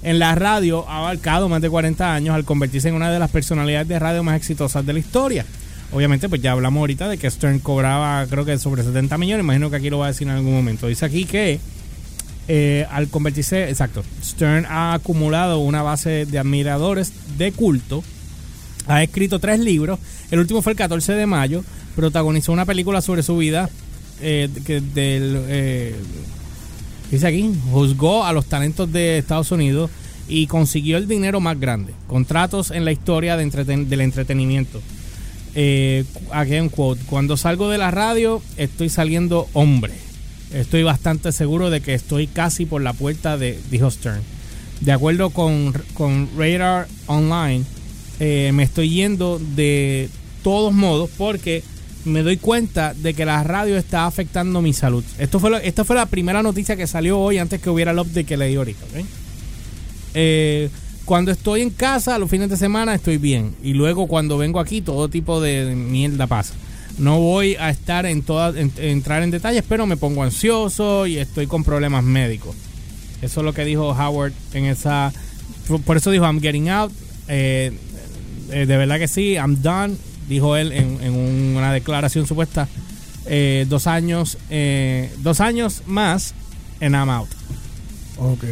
en 0.04 0.20
la 0.20 0.36
radio 0.36 0.88
ha 0.88 1.00
abarcado 1.00 1.50
más 1.50 1.62
de 1.62 1.70
40 1.70 2.14
años 2.14 2.36
al 2.36 2.46
convertirse 2.46 2.90
en 2.90 2.96
una 2.96 3.12
de 3.12 3.20
las 3.20 3.32
personalidades 3.32 3.88
de 3.88 4.00
radio 4.00 4.24
más 4.24 4.38
exitosas 4.38 4.86
de 4.86 4.94
la 4.94 5.00
historia. 5.00 5.46
Obviamente, 5.92 6.28
pues 6.28 6.42
ya 6.42 6.52
hablamos 6.52 6.82
ahorita 6.82 7.08
de 7.08 7.18
que 7.18 7.30
Stern 7.30 7.60
cobraba, 7.60 8.26
creo 8.28 8.44
que 8.46 8.58
sobre 8.58 8.84
70 8.84 9.18
millones. 9.18 9.44
Imagino 9.44 9.70
que 9.70 9.78
aquí 9.78 9.90
lo 9.90 10.00
va 10.00 10.06
a 10.06 10.10
decir 10.10 10.28
en 10.28 10.34
algún 10.36 10.54
momento. 10.54 10.88
Dice 10.88 11.06
aquí 11.06 11.26
que 11.26 11.60
eh, 12.50 12.86
al 12.92 13.10
convertirse, 13.10 13.70
exacto, 13.70 14.04
Stern 14.24 14.66
ha 14.70 14.94
acumulado 14.94 15.60
una 15.60 15.82
base 15.82 16.26
de 16.26 16.40
admiradores 16.40 17.12
de 17.38 17.52
culto. 17.52 18.04
Ha 18.88 19.04
escrito 19.04 19.40
tres 19.40 19.60
libros. 19.60 20.00
El 20.32 20.40
último 20.40 20.62
fue 20.62 20.74
el 20.74 20.78
14 20.78 21.14
de 21.14 21.26
mayo. 21.26 21.64
Protagonizó 21.96 22.52
una 22.52 22.66
película 22.66 23.02
sobre 23.02 23.24
su 23.24 23.38
vida. 23.38 23.70
eh, 24.22 24.50
que 24.66 24.82
eh, 24.96 25.96
dice 27.12 27.28
aquí, 27.28 27.54
juzgó 27.72 28.26
a 28.26 28.34
los 28.34 28.46
talentos 28.46 28.92
de 28.92 29.18
Estados 29.18 29.52
Unidos 29.52 29.92
y 30.28 30.48
consiguió 30.48 30.98
el 30.98 31.08
dinero 31.08 31.40
más 31.40 31.60
grande. 31.60 31.94
Contratos 32.08 32.72
en 32.72 32.86
la 32.86 32.92
historia 32.92 33.38
del 33.38 34.02
entretenimiento. 34.02 34.82
Eh, 35.56 36.06
un 36.62 36.70
quote. 36.70 37.02
Cuando 37.10 37.38
salgo 37.38 37.70
de 37.70 37.78
la 37.78 37.92
radio, 37.92 38.42
estoy 38.58 38.90
saliendo 38.90 39.48
hombre. 39.54 39.94
Estoy 40.54 40.84
bastante 40.84 41.32
seguro 41.32 41.70
de 41.70 41.82
que 41.82 41.94
estoy 41.94 42.28
casi 42.28 42.66
por 42.66 42.82
la 42.82 42.94
puerta 42.94 43.38
de, 43.38 43.60
dijo 43.70 43.92
Stern. 43.92 44.22
De 44.80 44.92
acuerdo 44.92 45.32
con 45.32 45.74
Radar 46.38 46.88
Online, 47.08 47.66
eh, 48.20 48.52
me 48.54 48.64
estoy 48.64 48.90
yendo 48.90 49.40
de 49.56 50.10
todos 50.44 50.74
modos 50.74 51.10
porque 51.18 51.64
me 52.06 52.24
doy 52.24 52.38
cuenta 52.38 52.94
de 52.94 53.14
que 53.14 53.26
la 53.26 53.44
radio 53.44 53.78
está 53.78 54.06
afectando 54.06 54.62
mi 54.62 54.74
salud. 54.74 55.04
Esto 55.20 55.40
fue 55.40 55.50
lo- 55.50 55.58
esta 55.58 55.84
fue 55.84 55.96
la 55.96 56.06
primera 56.06 56.42
noticia 56.42 56.76
que 56.76 56.88
salió 56.88 57.20
hoy 57.20 57.38
antes 57.38 57.60
que 57.62 57.70
hubiera 57.70 57.92
el 57.92 58.00
update 58.00 58.24
que 58.26 58.38
leí 58.38 58.56
ahorita. 58.56 58.86
Eh, 60.14 60.70
cuando 61.06 61.32
estoy 61.32 61.62
en 61.62 61.70
casa, 61.70 62.18
los 62.18 62.30
fines 62.30 62.50
de 62.50 62.58
semana, 62.58 62.94
estoy 62.96 63.18
bien. 63.18 63.56
Y 63.64 63.74
luego 63.74 64.08
cuando 64.08 64.38
vengo 64.38 64.60
aquí, 64.60 64.82
todo 64.82 65.10
tipo 65.10 65.40
de 65.42 65.74
mierda 65.76 66.28
pasa. 66.28 66.54
No 66.98 67.20
voy 67.20 67.56
a 67.56 67.70
estar 67.70 68.06
en 68.06 68.24
todas, 68.24 68.56
en- 68.56 68.72
entrar 68.78 69.22
en 69.24 69.32
detalles, 69.32 69.64
pero 69.68 69.86
me 69.86 69.98
pongo 69.98 70.24
ansioso 70.24 71.06
y 71.08 71.18
estoy 71.18 71.46
con 71.48 71.64
problemas 71.64 72.04
médicos. 72.04 72.56
Eso 73.22 73.40
es 73.42 73.46
lo 73.46 73.54
que 73.54 73.66
dijo 73.66 73.90
Howard 73.92 74.34
en 74.54 74.66
esa. 74.66 75.14
por- 75.68 75.82
Por 75.82 75.98
eso 75.98 76.12
dijo, 76.12 76.24
I'm 76.26 76.42
getting 76.42 76.70
out. 76.70 76.92
Eh, 77.28 77.72
eh, 78.52 78.66
de 78.66 78.78
verdad 78.78 78.98
que 79.00 79.08
sí, 79.08 79.34
I'm 79.34 79.62
done. 79.62 79.96
Dijo 80.30 80.56
él 80.58 80.72
en, 80.74 81.00
en 81.02 81.14
una 81.56 81.72
declaración 81.72 82.28
supuesta. 82.28 82.68
Eh, 83.26 83.66
dos 83.70 83.88
años, 83.88 84.38
eh, 84.50 85.12
dos 85.20 85.40
años 85.42 85.84
más 85.86 86.34
en 86.80 86.94
I'm 86.94 87.10
out. 87.10 87.30
Ok. 88.18 88.44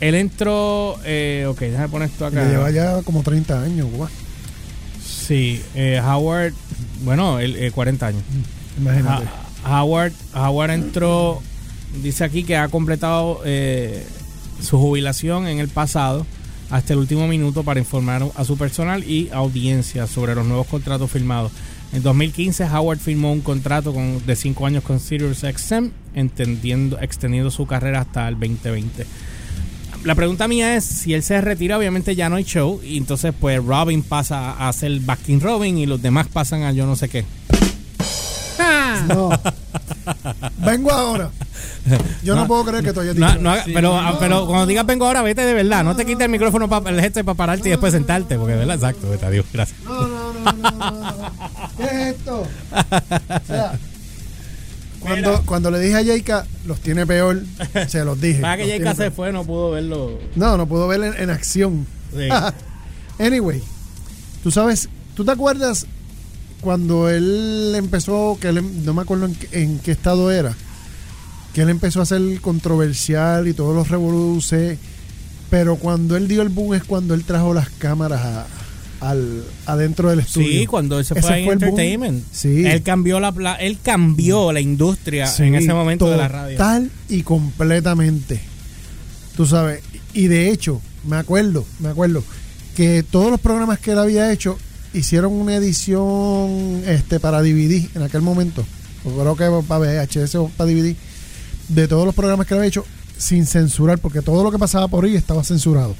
Él 0.00 0.14
entró. 0.14 0.98
Eh, 1.04 1.46
ok, 1.48 1.58
déjame 1.60 1.88
poner 1.88 2.08
esto 2.08 2.26
acá. 2.26 2.44
lleva 2.48 2.70
ya 2.70 3.02
como 3.02 3.22
30 3.22 3.62
años, 3.62 3.88
guau. 3.90 4.08
Sí, 5.04 5.62
eh, 5.74 6.00
Howard. 6.04 6.52
Bueno, 7.04 7.40
eh, 7.40 7.70
40 7.74 8.06
años. 8.08 8.22
Imagínate. 8.78 9.26
Ha- 9.64 9.82
Howard, 9.82 10.12
Howard 10.34 10.70
entró. 10.72 11.40
Dice 12.02 12.24
aquí 12.24 12.42
que 12.44 12.56
ha 12.56 12.68
completado 12.68 13.40
eh, 13.44 14.04
su 14.60 14.78
jubilación 14.78 15.46
en 15.46 15.58
el 15.60 15.68
pasado 15.68 16.26
hasta 16.72 16.94
el 16.94 17.00
último 17.00 17.28
minuto 17.28 17.62
para 17.62 17.78
informar 17.78 18.26
a 18.34 18.44
su 18.44 18.56
personal 18.56 19.04
y 19.04 19.28
audiencia 19.30 20.06
sobre 20.06 20.34
los 20.34 20.46
nuevos 20.46 20.66
contratos 20.66 21.10
firmados. 21.10 21.52
En 21.92 22.02
2015, 22.02 22.64
Howard 22.64 22.98
firmó 22.98 23.30
un 23.30 23.42
contrato 23.42 23.92
con, 23.92 24.24
de 24.24 24.34
5 24.34 24.66
años 24.66 24.82
con 24.82 24.98
SiriusXM, 24.98 25.90
entendiendo, 26.14 26.98
extendiendo 26.98 27.50
su 27.50 27.66
carrera 27.66 28.00
hasta 28.00 28.26
el 28.26 28.40
2020. 28.40 29.06
La 30.04 30.14
pregunta 30.14 30.48
mía 30.48 30.74
es, 30.74 30.84
si 30.84 31.12
él 31.12 31.22
se 31.22 31.38
retira, 31.42 31.76
obviamente 31.76 32.16
ya 32.16 32.30
no 32.30 32.36
hay 32.36 32.44
show, 32.44 32.80
y 32.82 32.96
entonces 32.96 33.34
pues 33.38 33.62
Robin 33.62 34.02
pasa 34.02 34.52
a 34.52 34.70
hacer 34.70 34.98
Backing 35.00 35.42
Robin 35.42 35.76
y 35.76 35.84
los 35.84 36.00
demás 36.00 36.26
pasan 36.28 36.62
a 36.62 36.72
yo 36.72 36.86
no 36.86 36.96
sé 36.96 37.10
qué. 37.10 37.26
No. 39.08 39.28
Vengo 40.64 40.90
ahora. 40.90 41.30
Yo 42.22 42.34
no, 42.36 42.42
No, 42.42 42.46
puedo 42.48 42.64
creer 42.64 42.84
que 42.92 43.00
hayas 43.00 43.16
No, 43.16 43.34
no 43.38 43.50
haga- 43.50 43.64
pero, 43.72 43.96
ah, 43.98 44.16
pero 44.20 44.46
cuando 44.46 44.66
digas 44.66 44.86
vengo 44.86 45.06
ahora, 45.06 45.22
vete 45.22 45.44
de 45.44 45.52
verdad. 45.54 45.82
No 45.84 45.96
te 45.96 46.04
quites 46.06 46.24
el 46.24 46.30
micrófono 46.30 46.68
para 46.68 46.90
el 46.90 47.00
gesto 47.00 47.24
para 47.24 47.36
pararte 47.36 47.68
y 47.68 47.70
después 47.72 47.92
sentarte, 47.92 48.36
porque 48.36 48.52
de 48.52 48.58
verdad, 48.60 48.76
exacto, 48.76 49.10
vete, 49.10 49.26
adiós, 49.26 49.46
gracias. 49.52 49.78
No, 49.84 50.06
no, 50.06 50.32
no, 50.32 50.52
no. 50.52 51.30
¿Qué 51.76 51.82
es 51.84 51.92
esto? 52.16 52.42
O 52.42 53.46
sea, 53.46 53.72
cuando, 55.00 55.42
cuando 55.44 55.70
le 55.70 55.80
dije 55.80 55.96
a 55.96 56.04
Jaika, 56.04 56.46
los 56.64 56.78
tiene 56.80 57.06
peor, 57.06 57.42
se 57.88 58.04
los 58.04 58.20
dije. 58.20 58.40
Para 58.42 58.56
que 58.58 58.64
tiene 58.64 58.90
se 58.90 58.94
peor. 58.96 59.12
fue, 59.12 59.32
no 59.32 59.44
pudo 59.44 59.72
verlo. 59.72 60.18
No, 60.36 60.56
no 60.56 60.66
puedo 60.66 60.86
ver 60.86 61.02
en, 61.02 61.14
en 61.20 61.30
acción. 61.30 61.86
Sí. 62.16 62.28
anyway, 63.22 63.60
tú 64.44 64.50
sabes, 64.52 64.88
¿tú 65.16 65.24
te 65.24 65.32
acuerdas 65.32 65.86
cuando 66.60 67.08
él 67.08 67.72
empezó, 67.74 68.38
que 68.40 68.48
él, 68.50 68.58
em- 68.58 68.84
no 68.84 68.94
me 68.94 69.02
acuerdo 69.02 69.26
en, 69.26 69.36
en 69.50 69.78
qué 69.80 69.90
estado 69.90 70.30
era, 70.30 70.54
que 71.54 71.62
él 71.62 71.68
empezó 71.70 72.00
a 72.00 72.06
ser 72.06 72.20
controversial 72.40 73.46
y 73.48 73.52
todos 73.54 73.74
los 73.74 73.88
revoluce, 73.88 74.78
pero 75.50 75.76
cuando 75.76 76.16
él 76.16 76.28
dio 76.28 76.42
el 76.42 76.48
boom 76.48 76.74
es 76.74 76.84
cuando 76.84 77.14
él 77.14 77.24
trajo 77.24 77.52
las 77.54 77.68
cámaras 77.70 78.20
a- 78.22 78.46
al, 79.00 79.42
adentro 79.66 80.10
del 80.10 80.20
estudio. 80.20 80.46
Sí, 80.60 80.66
cuando 80.66 80.98
él 80.98 81.04
se 81.04 81.20
fue 81.20 81.32
a. 81.32 81.38
Entertainment. 81.38 82.24
Sí. 82.30 82.64
Él 82.64 82.82
cambió 82.82 83.18
la, 83.18 83.30
él 83.60 83.78
cambió 83.82 84.52
la 84.52 84.60
industria 84.60 85.26
Sí, 85.26 85.42
en 85.42 85.56
ese 85.56 85.74
momento 85.74 86.08
de 86.08 86.16
la 86.16 86.28
radio. 86.28 86.56
Total 86.56 86.88
y 87.08 87.22
completamente. 87.22 88.40
Tú 89.36 89.44
sabes. 89.44 89.82
Y 90.14 90.28
de 90.28 90.50
hecho, 90.50 90.80
me 91.04 91.16
acuerdo, 91.16 91.64
me 91.80 91.88
acuerdo 91.88 92.22
que 92.76 93.02
todos 93.02 93.30
los 93.30 93.40
programas 93.40 93.78
que 93.80 93.90
él 93.92 93.98
había 93.98 94.30
hecho 94.32 94.56
hicieron 94.94 95.32
una 95.32 95.56
edición 95.56 96.82
este 96.86 97.18
para 97.18 97.42
DVD 97.42 97.88
en 97.96 98.02
aquel 98.02 98.22
momento. 98.22 98.64
Creo 99.02 99.34
que 99.36 99.66
para 99.66 99.80
VHS 99.80 100.36
o 100.36 100.48
para 100.56 100.70
DVD. 100.70 100.94
De 101.74 101.88
todos 101.88 102.04
los 102.06 102.14
programas 102.14 102.46
que 102.46 102.54
había 102.54 102.66
hecho 102.66 102.84
sin 103.18 103.46
censurar, 103.46 103.98
porque 103.98 104.20
todo 104.20 104.42
lo 104.42 104.50
que 104.50 104.58
pasaba 104.58 104.88
por 104.88 105.04
ahí 105.04 105.14
estaba 105.16 105.42
censurado. 105.44 105.94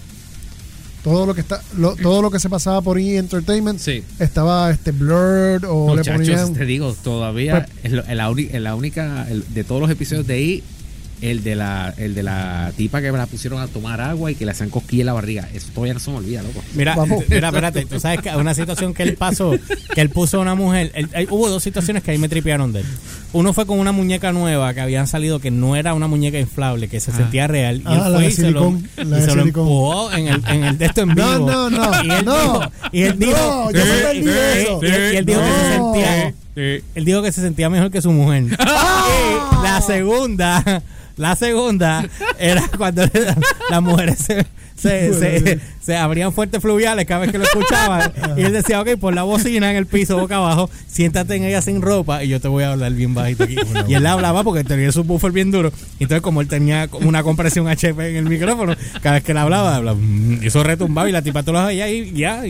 Todo 1.05 1.26
lo 1.26 1.35
que 1.35 1.41
está, 1.41 1.61
lo- 1.76 1.97
todo 1.97 2.23
lo 2.23 2.31
que 2.31 2.38
se 2.38 2.49
pasaba 2.49 2.81
por 2.81 2.97
ahí 2.97 3.17
Entertainment 3.17 3.81
Sí. 3.81 4.05
estaba 4.21 4.71
este 4.71 4.93
blurred 4.93 5.64
o 5.69 5.91
le 5.91 5.97
Muchachos, 5.97 6.14
ponían 6.26 6.55
te 6.55 6.64
digo, 6.64 6.95
todavía 7.02 7.67
Pues- 7.83 7.93
en 8.09 8.17
la, 8.17 8.31
uni- 8.31 8.49
en 8.52 8.62
la 8.62 8.75
única 8.76 9.26
el- 9.29 9.45
de 9.52 9.64
todos 9.64 9.81
los 9.81 9.91
episodios 9.91 10.26
de 10.29 10.35
ahí, 10.35 10.62
el 11.21 11.43
de 11.45 11.55
la 11.57 11.95
el 11.99 12.14
de 12.17 12.23
la 12.25 12.73
tipa 12.76 13.00
que 13.00 13.11
me 13.12 13.19
la 13.19 13.26
pusieron 13.26 13.61
a 13.61 13.67
tomar 13.69 14.00
agua 14.00 14.31
y 14.31 14.35
que 14.37 14.45
le 14.45 14.50
hacían 14.52 14.71
cosquilla 14.71 15.02
en 15.02 15.07
la 15.07 15.12
barriga. 15.12 15.49
Eso 15.55 15.69
todavía 15.75 15.95
no 15.95 16.00
se 16.00 16.11
me 16.11 16.17
olvida, 16.19 16.43
loco. 16.43 16.62
Mira, 16.75 16.95
Vamos. 16.97 17.25
mira, 17.29 17.49
espérate, 17.49 17.85
tú 17.87 17.99
sabes 17.99 18.21
que 18.21 18.31
una 18.31 18.55
situación 18.55 18.93
que 18.95 19.02
él 19.05 19.14
pasó, 19.17 19.52
que 19.95 20.00
él 20.00 20.11
puso 20.11 20.38
a 20.38 20.41
una 20.41 20.55
mujer, 20.55 20.93
él- 20.95 21.09
él- 21.14 21.29
hubo 21.31 21.49
dos 21.49 21.62
situaciones 21.64 22.02
que 22.05 22.11
ahí 22.12 22.19
me 22.19 22.29
tripearon 22.29 22.73
de 22.73 22.81
él. 22.81 22.87
Uno 23.35 23.53
fue 23.55 23.65
con 23.67 23.79
una 23.79 23.93
muñeca 23.93 24.31
nueva 24.33 24.75
que 24.75 24.81
habían 24.83 25.07
salido 25.07 25.39
que 25.41 25.51
no 25.51 25.75
era 25.75 25.95
una 25.95 26.07
muñeca 26.07 26.39
inflable, 26.39 26.89
que 26.89 27.01
se 27.01 27.11
Ah. 27.12 27.17
sentía 27.17 27.47
real. 27.47 27.77
Y 27.79 27.83
Ah, 27.87 27.93
él 27.93 27.99
la 27.99 28.05
fue 28.11 28.21
de 28.23 28.27
y 28.29 28.33
se 28.33 28.51
lo, 28.51 28.61
silicón, 28.71 28.89
y 28.99 29.05
la 29.05 29.17
de 29.17 29.23
se 29.27 29.35
lo 29.37 29.43
empujó 29.43 30.12
en 30.12 30.29
el, 30.29 30.43
en 30.49 30.65
el 30.65 30.79
de 30.79 30.85
esto 30.87 31.01
en 31.03 31.15
vivo. 31.15 31.27
No, 31.39 31.71
no, 31.71 31.71
no, 31.71 32.05
Y 32.05 32.11
él 32.11 32.25
no. 32.25 32.35
dijo, 32.35 32.73
y 32.93 33.03
él 33.03 33.19
dijo, 33.19 33.33
No, 33.33 33.71
yo 33.71 33.85
me 33.85 33.99
y- 33.99 34.03
perdí 34.03 34.19
y- 34.19 34.23
de 34.25 34.62
eso. 34.62 34.81
y- 34.83 34.87
y 34.87 35.17
él 35.17 35.25
dijo 35.27 35.41
que 35.41 35.49
se 35.49 35.73
sentía, 35.73 36.35
él 36.95 37.05
dijo 37.05 37.23
que 37.23 37.33
se 37.33 37.41
sentía 37.41 37.71
mejor 37.71 37.91
que 37.91 38.03
su 38.03 38.12
mujer. 38.12 38.45
Y 38.45 39.62
la 39.62 39.81
segunda, 39.81 40.83
La 41.19 41.37
segunda 41.37 42.07
era 42.39 42.62
cuando 42.77 43.03
la- 43.03 43.37
las 43.71 43.83
mujeres 43.83 44.19
se, 44.19 44.47
se, 44.83 45.12
se- 45.15 45.61
se 45.83 45.97
abrían 45.97 46.33
fuertes 46.33 46.61
fluviales 46.62 47.05
cada 47.07 47.21
vez 47.23 47.33
que 47.33 47.39
lo 47.39 47.45
escuchaban. 47.45 48.12
y 48.37 48.43
él 48.43 48.53
decía, 48.53 48.81
ok, 48.81 48.91
pon 49.01 49.15
la 49.15 49.23
bocina 49.25 49.71
en 49.71 49.77
el 49.77 49.87
piso 49.87 50.17
boca 50.19 50.37
abajo, 50.37 50.71
siéntate 50.87 51.35
en 51.37 51.45
ella 51.45 51.61
sin 51.62 51.83
ropa 51.83 52.23
y 52.23 52.29
yo 52.29 52.41
te 52.41 52.49
voy 52.49 52.65
a 52.65 52.73
hablar 52.73 52.93
bien 52.93 53.15
bajito 53.15 53.45
aquí. 53.45 53.57
Y 53.89 53.95
él 53.95 54.07
hablaba 54.07 54.45
porque 54.45 54.65
tenía 54.65 54.93
su 54.93 55.03
buffer 55.05 55.33
bien 55.33 55.51
duro. 55.51 55.73
Entonces, 55.99 56.21
como 56.23 56.41
él 56.41 56.49
tenía 56.49 56.89
una 56.93 57.23
compresión 57.23 57.67
HP 57.69 58.11
en 58.11 58.17
el 58.17 58.25
micrófono, 58.27 58.75
cada 59.03 59.15
vez 59.17 59.25
que 59.25 59.33
él 59.33 59.39
hablaba, 59.39 59.77
hablaba 59.77 59.99
mm, 60.01 60.43
y 60.43 60.47
eso 60.47 60.62
retumbaba 60.62 61.09
y 61.09 61.12
la 61.12 61.23
tipa 61.23 61.43
tú 61.43 61.53
lo 61.53 61.65
veías 61.67 61.89
y 61.91 62.12
ya. 62.12 62.45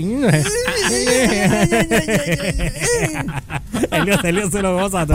Elio, 3.92 4.18
Elio 4.22 4.50
se 4.50 4.62
lo 4.62 4.74
goza 4.78 5.06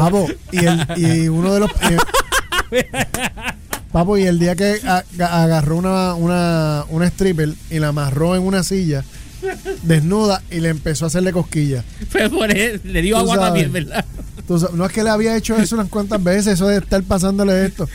y, 0.52 0.66
el, 0.66 0.86
y 0.96 1.28
uno 1.28 1.54
de 1.54 1.60
los. 1.62 1.72
eh, 2.72 2.88
papo, 4.00 4.18
y 4.18 4.24
el 4.24 4.40
día 4.40 4.56
que 4.56 4.80
agarró 5.20 5.78
una, 5.78 6.14
una, 6.16 6.86
una 6.90 7.08
stripper 7.08 7.54
y 7.70 7.80
la 7.80 7.90
amarró 7.90 8.36
en 8.36 8.44
una 8.44 8.64
silla, 8.64 9.04
desnuda, 9.84 10.42
y 10.52 10.60
le 10.60 10.70
empezó 10.70 11.06
a 11.06 11.08
hacerle 11.08 11.32
cosquillas. 11.32 11.84
Fue 12.10 12.30
por 12.30 12.52
él, 12.52 12.82
le 12.84 13.02
dio 13.02 13.18
agua 13.18 13.36
sabes. 13.36 13.48
también, 13.64 13.74
¿verdad? 13.74 14.06
Sabes, 14.48 14.74
no 14.74 14.86
es 14.86 14.92
que 14.92 15.04
le 15.04 15.10
había 15.10 15.36
hecho 15.36 15.56
eso 15.58 15.76
unas 15.76 15.90
cuantas 15.90 16.24
veces, 16.24 16.54
eso 16.54 16.68
de 16.68 16.78
estar 16.78 17.02
pasándole 17.04 17.66
esto. 17.66 17.88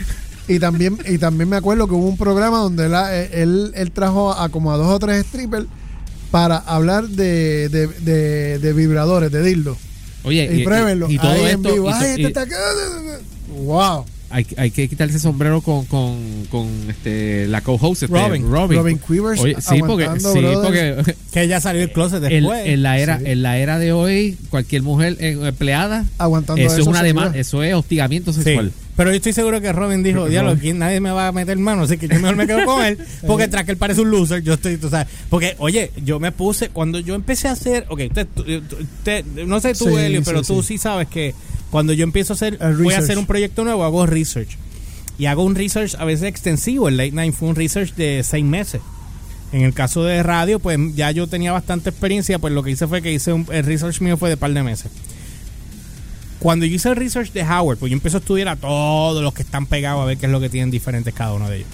Y 0.49 0.59
también, 0.59 0.99
y 1.09 1.19
también 1.19 1.49
me 1.49 1.57
acuerdo 1.57 1.87
que 1.87 1.95
hubo 1.95 2.09
un 2.09 2.17
programa 2.17 2.59
donde 2.59 2.87
él, 2.87 2.95
él, 3.33 3.73
él 3.75 3.91
trajo 3.93 4.33
a 4.33 4.49
como 4.49 4.73
a 4.73 4.77
dos 4.77 4.89
o 4.89 4.99
tres 4.99 5.25
strippers 5.27 5.67
para 6.31 6.57
hablar 6.57 7.07
de, 7.09 7.69
de, 7.69 7.87
de, 7.87 8.59
de 8.59 8.73
vibradores, 8.73 9.31
de 9.31 9.43
dildo. 9.43 9.77
Oye, 10.25 10.49
Y, 10.53 10.65
pruébenlo. 10.65 11.09
y 11.11 11.19
todo 11.19 11.31
ahí 11.31 11.45
en 11.53 11.63
vivo. 11.63 11.89
y 11.91 11.93
Ay, 11.93 12.11
este 12.11 12.23
y 12.23 12.25
está. 12.27 12.45
Wow. 13.65 14.05
Hay, 14.33 14.47
hay 14.57 14.71
que 14.71 14.89
quitarse 14.89 15.15
el 15.15 15.21
sombrero 15.21 15.61
con, 15.61 15.85
con, 15.87 16.17
con 16.51 16.69
este, 16.89 17.47
la 17.49 17.61
co-host, 17.61 18.05
este, 18.05 18.17
Robin. 18.17 18.51
Robin 18.51 18.99
Quivers 18.99 19.41
Oye, 19.41 19.57
sí, 19.61 19.81
porque, 19.81 20.09
sí, 20.19 20.39
porque 20.63 21.15
Que 21.33 21.43
ella 21.43 21.61
salió 21.61 21.81
del 21.83 21.93
closet 21.93 22.23
en, 22.25 22.31
después. 22.31 22.67
en 22.67 22.83
la 22.83 22.99
era, 22.99 23.19
Sí. 23.19 23.25
en 23.27 23.43
la 23.43 23.59
era 23.59 23.79
de 23.79 23.93
hoy, 23.93 24.37
cualquier 24.51 24.83
mujer 24.83 25.17
eh, 25.21 25.39
empleada, 25.43 26.05
Aguantando 26.19 26.63
eso, 26.63 26.79
es 26.79 26.87
una 26.87 27.03
demanda, 27.03 27.39
eso 27.39 27.63
es 27.63 27.75
hostigamiento 27.75 28.33
Sí. 28.33 28.43
sexual. 28.43 28.73
Pero 28.95 29.09
yo 29.11 29.17
estoy 29.17 29.33
seguro 29.33 29.59
que 29.63 29.73
Robin 29.73 30.03
dijo, 30.03 30.29
diablo, 30.29 30.51
aquí 30.51 30.75
nadie 30.75 31.01
me 31.01 31.11
va 31.11 31.29
a 31.29 31.33
meter 31.33 31.57
mano, 31.59 31.85
así 31.85 31.97
que 31.97 32.09
yo 32.09 32.15
mejor 32.17 32.37
me 32.37 32.47
quedo 32.47 32.67
con 32.67 32.85
él, 32.85 32.99
porque 33.27 33.49
tras 33.49 33.65
que 33.65 33.73
él 33.73 33.79
parece 33.79 34.03
un 34.03 34.11
loser, 34.11 34.43
yo 34.43 34.53
estoy, 34.55 34.77
tú 34.77 34.91
sabes, 34.91 35.07
porque, 35.31 35.55
oye, 35.59 35.91
yo 36.05 36.21
me 36.21 36.31
puse, 36.31 36.69
cuando 36.69 36.99
yo 36.99 37.15
empecé 37.15 37.49
a 37.49 37.53
hacer, 37.53 37.87
ok, 37.89 38.01
usted- 38.09 38.27
tú- 38.35 38.45
usted- 38.45 39.25
no 39.47 39.61
sé 39.61 39.73
tú, 39.75 39.87
Sí, 39.89 39.95
Helio, 39.97 40.21
sí, 40.21 40.25
pero 40.27 40.43
tú 40.43 40.61
sí. 40.63 40.75
sí 40.75 40.79
sabes 40.79 41.09
que 41.09 41.35
cuando 41.73 41.95
yo 41.95 42.05
empiezo 42.05 42.35
a 42.35 42.37
hacer, 42.37 42.59
voy 42.83 42.93
a 42.93 42.99
hacer 42.99 43.17
un 43.17 43.25
proyecto 43.25 43.65
nuevo, 43.65 43.83
hago 43.83 44.05
research. 44.05 44.59
Y 45.19 45.25
hago 45.25 45.43
un 45.43 45.55
research 45.55 45.95
a 45.99 46.05
veces 46.05 46.29
extensivo, 46.29 46.87
el 46.87 46.99
Late 46.99 47.13
Night 47.13 47.35
fue 47.35 47.49
un 47.49 47.57
research 47.57 47.95
de 47.95 48.23
seis 48.25 48.45
meses. 48.45 48.83
En 49.53 49.63
el 49.63 49.73
caso 49.73 50.05
de 50.05 50.23
radio, 50.23 50.59
pues 50.59 50.79
ya 50.95 51.11
yo 51.13 51.29
tenía 51.29 51.51
bastante 51.51 51.89
experiencia, 51.89 52.39
pues 52.39 52.53
lo 52.53 52.63
que 52.63 52.73
hice 52.73 52.87
fue 52.87 53.01
que 53.01 53.11
hice 53.11 53.33
un, 53.33 53.47
el 53.51 53.65
research 53.65 54.03
mío 54.03 54.19
fue 54.19 54.29
de 54.29 54.37
par 54.37 54.53
de 54.53 54.63
meses. 54.63 54.93
Cuando 56.41 56.67
yo 56.67 56.77
hice 56.77 56.91
el 56.91 56.97
research 56.97 57.33
de 57.33 57.43
Howard, 57.43 57.79
pues 57.79 57.89
yo 57.89 57.97
empiezo 57.97 58.19
a 58.19 58.21
estudiar 58.21 58.49
a 58.49 58.57
todos 58.57 59.23
los 59.23 59.33
que 59.33 59.41
están 59.41 59.65
pegados 59.65 60.03
a 60.03 60.05
ver 60.05 60.19
qué 60.19 60.27
es 60.27 60.33
lo 60.33 60.41
que 60.41 60.51
tienen 60.51 60.71
diferentes 60.71 61.15
cada 61.15 61.33
uno 61.33 61.49
de 61.49 61.57
ellos. 61.57 61.69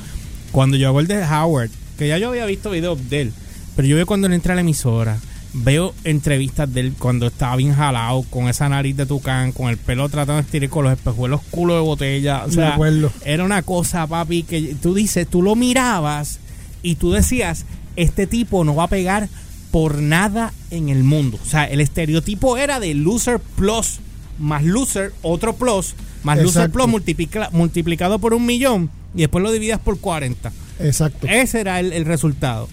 Cuando 0.53 0.77
yo 0.77 0.87
hago 0.87 1.01
el 1.01 1.09
de 1.09 1.25
Howard, 1.25 1.71
que 1.99 2.07
ya 2.07 2.19
yo 2.19 2.29
había 2.29 2.47
visto 2.47 2.71
videos 2.71 3.11
de 3.11 3.23
él, 3.23 3.33
pero 3.75 3.89
yo 3.89 3.97
veo 3.97 4.07
cuando 4.07 4.29
él 4.29 4.33
entra 4.33 4.53
a 4.53 4.55
la 4.55 4.61
emisora, 4.61 5.19
veo 5.55 5.95
entrevistas 6.05 6.73
de 6.73 6.81
él 6.81 6.93
cuando 6.99 7.27
estaba 7.29 7.57
bien 7.57 7.75
jalado, 7.75 8.23
con 8.31 8.49
esa 8.49 8.69
nariz 8.69 8.97
de 8.97 9.07
tucán, 9.07 9.53
con 9.53 9.69
el 9.71 9.77
pelo 9.79 10.09
tratando 10.09 10.35
de 10.35 10.41
estirar 10.43 10.69
con 10.71 10.85
los 10.85 10.93
espejuelos 10.93 11.41
culo 11.51 11.75
de 11.75 11.81
botella. 11.81 12.45
O 12.45 12.51
sea, 12.51 12.77
era 13.25 13.45
una 13.45 13.63
cosa, 13.63 14.07
papi, 14.07 14.43
que 14.43 14.77
tú 14.81 14.95
dices, 14.95 15.27
tú 15.29 15.43
lo 15.43 15.57
mirabas 15.57 16.39
y 16.83 16.97
tú 16.97 17.13
decías, 17.13 17.65
este 17.97 18.27
tipo 18.27 18.65
no 18.65 18.75
va 18.75 18.85
a 18.85 18.89
pegar 18.89 19.29
por 19.71 19.99
nada 19.99 20.53
en 20.71 20.89
el 20.89 21.03
mundo. 21.03 21.39
O 21.43 21.49
sea, 21.49 21.65
el 21.65 21.81
estereotipo 21.81 22.57
era 22.57 22.79
de 22.81 22.95
loser 22.95 23.39
plus 23.41 24.01
más 24.39 24.63
loser, 24.63 25.13
otro 25.23 25.57
plus, 25.57 25.95
más 26.23 26.39
loser 26.39 26.71
plus 26.71 26.87
multiplica- 26.87 27.51
multiplicado 27.53 28.19
por 28.21 28.35
un 28.35 28.47
millón 28.47 28.89
y 29.15 29.21
después 29.23 29.43
lo 29.43 29.51
dividas 29.51 29.81
por 29.81 29.99
40. 29.99 30.53
Exacto. 30.81 31.27
Ese 31.27 31.61
era 31.61 31.81
el, 31.81 31.93
el 31.93 32.05
resultado. 32.05 32.69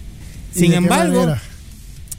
¿Y 0.54 0.60
Sin 0.60 0.74
embargo, 0.74 1.22
manera? 1.22 1.42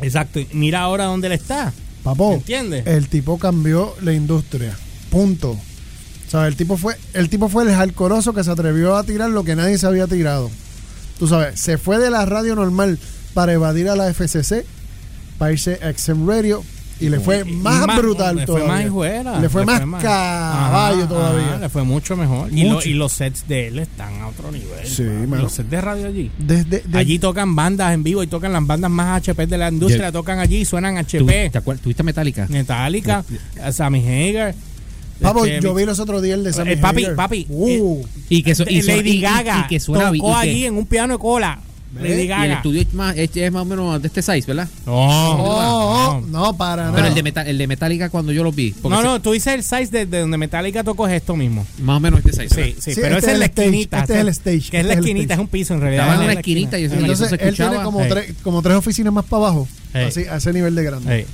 Exacto, 0.01 0.41
mira 0.53 0.81
ahora 0.81 1.05
dónde 1.05 1.27
él 1.29 1.33
está. 1.33 1.73
Papo, 2.03 2.35
¿Entiendes? 2.35 2.87
el 2.87 3.09
tipo 3.09 3.39
cambió 3.39 3.95
la 4.01 4.13
industria. 4.13 4.77
Punto. 5.11 5.51
O 5.53 6.31
sea, 6.31 6.47
el 6.47 6.57
tipo 6.57 6.77
fue, 6.77 6.97
el 7.15 7.29
tipo 7.29 7.49
fue 7.49 7.65
el 7.65 7.71
jalcoroso 7.75 8.33
que 8.33 8.45
se 8.45 8.51
atrevió 8.51 8.97
a 8.97 9.05
tirar 9.05 9.31
lo 9.31 9.45
que 9.45 9.57
nadie 9.57 9.79
se 9.79 9.87
había 9.87 10.07
tirado. 10.07 10.51
Tú 11.19 11.27
sabes, 11.27 11.59
se 11.61 11.79
fue 11.79 11.99
de 11.99 12.11
la 12.11 12.27
radio 12.27 12.55
normal 12.55 12.99
para 13.35 13.53
evadir 13.53 13.89
a 13.89 13.97
la 13.97 14.13
FCC, 14.13 14.65
para 15.39 15.53
irse 15.53 15.79
a 15.83 15.93
XM 15.93 16.29
Radio 16.29 16.63
y 16.99 17.09
le 17.11 17.21
fue 17.21 17.43
Y 17.47 17.53
más, 17.53 17.87
brutal 17.99 18.37
le 18.37 18.47
fue 18.47 18.61
todavía. 18.61 18.75
más 18.75 18.87
hijuela. 18.87 19.41
Le 19.41 19.49
fue 19.49 19.65
más 19.67 19.81
caballo 19.81 21.03
Ajá, 21.03 21.09
todavía. 21.09 21.47
ajá, 21.49 21.59
le 21.59 21.69
fue 21.69 21.83
mucho 21.85 22.17
mejor. 22.17 22.53
Y, 22.53 22.65
lo- 22.65 22.75
Mucho. 22.75 22.89
y 22.89 22.95
los 22.95 23.13
sets 23.13 23.47
de 23.49 23.69
él 23.69 23.79
están 23.79 24.21
a 24.23 24.29
otro 24.29 24.51
nivel. 24.51 24.87
Sí. 24.87 25.05
Los 25.29 25.53
sets 25.53 25.71
de 25.71 25.81
radio 25.81 26.07
allí. 26.07 26.31
Desde, 26.39 26.81
de- 26.81 26.99
Allí 26.99 27.19
tocan 27.19 27.55
bandas 27.55 27.93
en 27.93 28.03
vivo 28.03 28.23
y 28.23 28.27
tocan 28.27 28.53
las 28.53 28.67
bandas 28.67 28.91
más 28.91 29.19
HP 29.19 29.47
de 29.47 29.59
la 29.59 29.69
industria. 29.69 30.11
Tocan 30.13 30.39
allí 30.39 30.59
y 30.59 30.65
suenan 30.65 30.95
¿Tú, 30.95 31.01
HP. 31.01 31.51
¿Te 31.51 31.59
acuerdas? 31.59 31.83
¿Tuviste 31.83 32.03
Metallica? 32.03 32.47
Metallica, 32.49 33.25
Sammy 33.73 34.01
Hagar. 34.07 34.55
Papo, 35.21 35.47
este, 35.47 35.63
yo 35.63 35.75
vi 35.75 35.87
los 35.87 35.99
otros 35.99 36.21
días 36.21 36.37
el 36.37 36.45
de 36.45 36.53
Sammy 36.53 36.73
Eh, 36.73 36.77
papi, 36.77 37.07
papi, 37.17 37.47
Uh, 37.49 38.05
Y 38.29 38.43
que, 38.43 38.53
y 38.69 38.83
Lady 38.83 39.11
y- 39.13 39.21
Gaga 39.23 39.65
y 39.65 39.69
que 39.69 39.81
suena 39.81 40.07
tocó 40.13 40.15
y 40.15 40.21
que- 40.21 40.37
allí 40.51 40.67
en 40.67 40.75
un 40.77 40.85
piano 40.87 41.15
de 41.15 41.19
cola. 41.19 41.59
Lady 42.03 42.23
Y 42.23 42.33
el 42.33 42.53
estudio 42.53 42.81
es 42.83 42.95
más, 42.95 43.17
es, 43.17 43.31
es 43.37 43.53
más 43.53 43.63
o 43.63 43.65
menos 43.65 44.01
de 44.03 44.09
este 44.09 44.23
size, 44.23 44.47
¿verdad? 44.47 44.69
No, 44.85 44.93
oh, 44.95 46.21
no. 46.23 46.27
no, 46.29 46.57
para 46.57 46.85
Pero 46.91 46.97
nada. 46.97 47.09
el 47.09 47.15
de, 47.15 47.23
Metal- 47.23 47.47
el 47.49 47.59
de 47.59 47.67
Metallica 47.67 48.09
cuando 48.11 48.33
yo 48.33 48.43
lo 48.45 48.53
vi. 48.53 48.75
No, 48.83 48.97
se- 48.99 49.03
no, 49.07 49.21
tú 49.23 49.33
dices 49.33 49.55
el 49.55 49.63
size 49.63 49.87
de, 49.91 50.07
de 50.07 50.21
donde 50.21 50.39
Metallica 50.39 50.85
tocó 50.85 51.07
es 51.09 51.15
esto 51.15 51.37
mismo. 51.37 51.67
Más 51.83 51.97
o 51.97 52.01
menos 52.01 52.21
este 52.25 52.49
size. 52.49 52.55
Sí, 52.65 52.77
sí, 52.81 52.95
Sí, 52.95 53.01
pero 53.01 53.17
este 53.17 53.19
ese 53.19 53.27
es 53.31 53.33
es 53.35 53.39
la 53.39 53.45
el 53.45 53.51
stage, 53.51 53.67
esquinita. 53.69 54.01
este 54.01 54.13
es 54.15 54.21
el 54.21 54.29
stage, 54.29 54.71
Que 54.71 54.77
es 54.79 54.83
este 54.83 54.83
la 54.87 54.95
esquinita, 54.95 55.35
es 55.35 55.41
un 55.41 55.49
piso 55.49 55.75
en 55.75 55.81
realidad. 55.81 56.05
Estaba 56.05 56.15
en 56.15 56.21
es 56.21 56.25
una 56.27 56.35
la 56.35 56.41
esquinita 56.41 56.79
y 56.79 56.85
eso, 56.85 56.95
y 56.95 56.99
Entonces, 56.99 57.27
eso 57.27 57.37
se 57.37 57.49
él 57.49 57.55
tiene 57.57 57.83
como, 57.83 58.01
Hey. 58.01 58.09
tres, 58.11 58.33
como 58.43 58.63
tres 58.63 58.77
oficinas 58.77 59.13
más 59.13 59.25
para 59.25 59.45
abajo. 59.45 59.69
Hey. 59.93 60.07
Así, 60.09 60.25
a 60.25 60.37
ese 60.37 60.53
nivel 60.53 60.75
de 60.75 60.83
grande. 60.85 61.27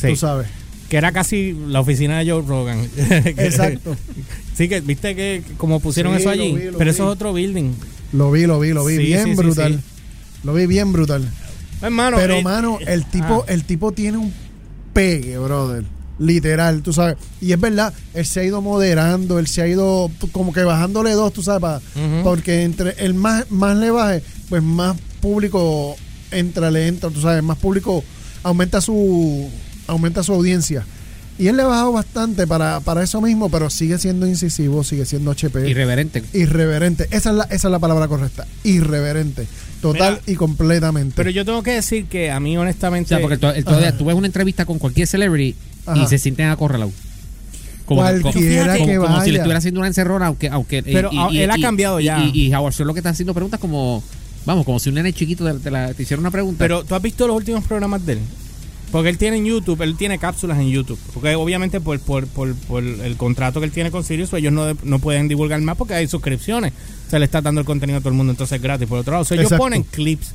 Sí. 0.00 0.08
Tú 0.08 0.16
sabes. 0.16 0.46
Que 0.88 0.96
era 0.98 1.10
casi 1.10 1.52
la 1.68 1.80
oficina 1.80 2.20
de 2.20 2.30
Joe 2.30 2.42
Rogan. 2.46 2.78
Exacto. 2.96 3.96
sí, 4.56 4.68
que 4.68 4.80
viste 4.80 5.16
que 5.16 5.42
como 5.56 5.80
pusieron 5.80 6.12
Sí, 6.14 6.20
eso 6.20 6.26
lo 6.26 6.30
allí. 6.42 6.52
vi, 6.54 6.64
lo 6.70 6.78
pero 6.78 6.90
vi. 6.90 6.94
eso 6.94 7.04
es 7.04 7.10
otro 7.12 7.32
building. 7.32 7.72
Lo 8.12 8.30
vi, 8.30 8.46
lo 8.46 8.60
vi, 8.60 8.70
lo 8.72 8.84
vi. 8.84 8.96
Sí, 8.96 9.02
bien 9.04 9.24
sí, 9.24 9.30
sí, 9.30 9.36
brutal. 9.36 9.82
Lo 10.46 10.54
vi 10.54 10.66
bien 10.66 10.92
brutal. 10.92 11.28
Hermano, 11.82 12.16
Pero, 12.16 12.34
eh, 12.36 12.42
mano, 12.42 12.78
el 12.86 13.04
tipo, 13.04 13.44
ah. 13.46 13.52
el 13.52 13.64
tipo 13.64 13.92
tiene 13.92 14.16
un 14.18 14.32
pegue, 14.92 15.36
brother. 15.38 15.84
Literal, 16.18 16.80
tú 16.82 16.94
sabes. 16.94 17.16
Y 17.42 17.52
es 17.52 17.60
verdad, 17.60 17.92
él 18.14 18.24
se 18.24 18.40
ha 18.40 18.44
ido 18.44 18.62
moderando, 18.62 19.38
él 19.38 19.46
se 19.46 19.60
ha 19.60 19.66
ido 19.68 20.10
como 20.32 20.52
que 20.54 20.62
bajándole 20.64 21.12
dos, 21.12 21.32
tú 21.34 21.42
sabes, 21.42 21.60
pa- 21.60 21.80
porque 22.24 22.62
entre 22.62 22.94
el 23.04 23.12
más, 23.12 23.50
más 23.50 23.76
le 23.76 23.90
baje, 23.90 24.22
pues 24.48 24.62
más 24.62 24.96
público 25.20 25.94
entra, 26.30 26.70
le 26.70 26.88
entra, 26.88 27.10
tú 27.10 27.20
sabes, 27.20 27.42
más 27.42 27.58
público 27.58 28.02
aumenta 28.42 28.80
su 28.80 29.50
aumenta 29.88 30.22
su 30.22 30.32
audiencia. 30.32 30.86
Y 31.38 31.48
él 31.48 31.56
le 31.56 31.62
ha 31.64 31.66
bajado 31.66 31.92
bastante 31.92 32.46
para, 32.46 32.80
para 32.80 33.02
eso 33.02 33.20
mismo, 33.20 33.50
pero 33.50 33.68
sigue 33.68 33.98
siendo 33.98 34.26
incisivo, 34.26 34.82
sigue 34.84 35.04
siendo 35.04 35.30
HP. 35.32 35.68
Irreverente. 35.68 36.22
irreverente. 36.32 37.08
Esa 37.10 37.30
es 37.30 37.36
la, 37.36 37.44
esa 37.44 37.68
es 37.68 37.72
la 37.72 37.78
palabra 37.78 38.08
correcta. 38.08 38.46
Irreverente. 38.64 39.46
Total 39.82 40.20
Mira, 40.20 40.32
y 40.32 40.34
completamente. 40.36 41.12
pero 41.14 41.28
yo 41.30 41.44
tengo 41.44 41.62
que 41.62 41.72
decir 41.72 42.06
que 42.06 42.30
a 42.30 42.40
mí, 42.40 42.56
honestamente. 42.56 43.14
O 43.14 43.18
sea, 43.18 43.20
porque 43.20 43.34
el- 43.58 43.64
todavía 43.64 43.96
tú 43.96 44.06
ves 44.06 44.16
una 44.16 44.26
entrevista 44.26 44.64
con 44.64 44.78
cualquier 44.78 45.06
celebrity 45.06 45.54
Ajá. 45.84 46.02
y 46.02 46.06
se 46.06 46.18
sienten 46.18 46.48
acorralados. 46.48 46.94
Como, 47.84 48.00
como, 48.02 48.20
Cualquiera 48.22 48.74
Fíjate, 48.74 48.86
que 48.90 48.96
como 48.96 49.06
si 49.08 49.12
le 49.12 49.18
vaya. 49.18 49.32
estuviera 49.36 49.58
haciendo 49.58 49.80
una 49.80 49.86
encerrona, 49.88 50.26
aunque. 50.28 50.48
aunque 50.48 50.82
Pero, 50.82 51.10
ah, 51.12 51.28
él 51.32 51.50
ha 51.50 51.58
cambiado 51.58 52.00
ya. 52.00 52.18
Y, 52.24 52.46
y 52.46 52.54
Howard 52.54 52.74
lo 52.80 52.94
que 52.94 53.00
está 53.00 53.10
haciendo 53.10 53.34
preguntas 53.34 53.60
como. 53.60 54.02
Vamos, 54.46 54.64
como 54.64 54.78
si 54.78 54.88
un 54.88 54.94
nene 54.94 55.12
chiquito 55.12 55.44
te, 55.44 55.58
te 55.60 55.70
la- 55.70 55.92
te 55.92 56.02
hiciera 56.02 56.20
una 56.20 56.30
pregunta. 56.30 56.58
Pero 56.58 56.82
tú 56.84 56.94
has 56.94 57.02
visto 57.02 57.26
los 57.26 57.36
últimos 57.36 57.62
programas 57.64 58.04
de 58.06 58.14
él. 58.14 58.18
Porque 58.92 59.08
él 59.08 59.18
tiene 59.18 59.38
en 59.38 59.44
YouTube, 59.46 59.82
él 59.82 59.96
tiene 59.96 60.18
cápsulas 60.18 60.58
en 60.58 60.68
YouTube. 60.70 60.98
Porque 61.12 61.34
obviamente 61.34 61.80
por, 61.80 61.98
por, 62.00 62.26
por, 62.28 62.54
por 62.54 62.82
el 62.84 63.16
contrato 63.16 63.60
que 63.60 63.66
él 63.66 63.72
tiene 63.72 63.90
con 63.90 64.04
Sirius, 64.04 64.32
ellos 64.32 64.52
no, 64.52 64.64
de- 64.64 64.76
no 64.84 64.98
pueden 65.00 65.26
divulgar 65.28 65.60
más 65.60 65.76
porque 65.76 65.94
hay 65.94 66.06
suscripciones. 66.06 66.72
Se 67.10 67.18
le 67.18 67.24
está 67.24 67.40
dando 67.40 67.60
el 67.60 67.66
contenido 67.66 67.98
a 67.98 68.00
todo 68.00 68.10
el 68.10 68.14
mundo, 68.16 68.30
entonces 68.32 68.56
es 68.56 68.62
gratis. 68.62 68.88
Por 68.88 68.98
otro 68.98 69.12
lado, 69.12 69.22
o 69.22 69.24
sea, 69.24 69.34
ellos 69.36 69.46
Exacto. 69.46 69.62
ponen 69.64 69.82
clips. 69.82 70.32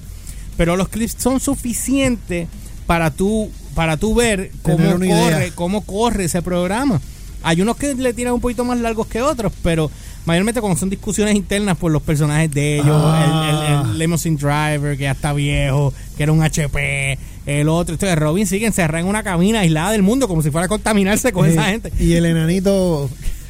Pero 0.58 0.76
los 0.76 0.90
clips 0.90 1.16
son 1.18 1.40
suficientes 1.40 2.48
para 2.86 3.10
tú, 3.12 3.50
para 3.74 3.96
tú 3.98 4.14
ver 4.16 4.52
cómo 4.62 5.04
idea. 5.04 5.24
corre, 5.32 5.52
cómo 5.56 5.82
corre 5.82 6.26
ese 6.26 6.42
programa. 6.42 7.00
Hay 7.44 7.62
unos 7.62 7.78
que 7.78 7.96
le 7.96 8.14
tiran 8.14 8.34
un 8.34 8.42
poquito 8.42 8.66
más 8.66 8.80
largos 8.80 9.08
que 9.08 9.22
otros, 9.22 9.52
pero 9.64 9.90
mayormente 10.26 10.62
cuando 10.62 10.80
son 10.80 10.90
discusiones 10.90 11.36
internas 11.36 11.78
por 11.78 11.92
los 11.92 12.02
personajes 12.02 12.52
de 12.52 12.76
ellos, 12.76 13.02
Ah. 13.04 13.84
el, 13.84 13.88
el, 13.88 13.92
el 13.94 14.00
limousine 14.00 14.38
driver 14.38 14.98
que 14.98 15.04
ya 15.04 15.12
está 15.12 15.34
viejo, 15.34 15.94
que 16.18 16.24
era 16.24 16.32
un 16.32 16.42
HP, 16.44 17.18
el 17.46 17.70
otro, 17.70 17.96
entonces 17.96 18.18
Robin 18.18 18.46
sigue 18.46 18.68
encerrado 18.68 19.04
en 19.04 19.10
una 19.10 19.24
cabina 19.24 19.62
aislada 19.62 19.92
del 19.92 20.04
mundo 20.04 20.28
como 20.28 20.42
si 20.44 20.52
fuera 20.52 20.66
a 20.66 20.70
contaminarse 20.70 21.32
con 21.32 21.48
Eh, 21.48 21.52
esa 21.52 21.64
gente. 21.66 21.92
Y 22.00 22.14
el 22.14 22.26
enanito. 22.26 23.10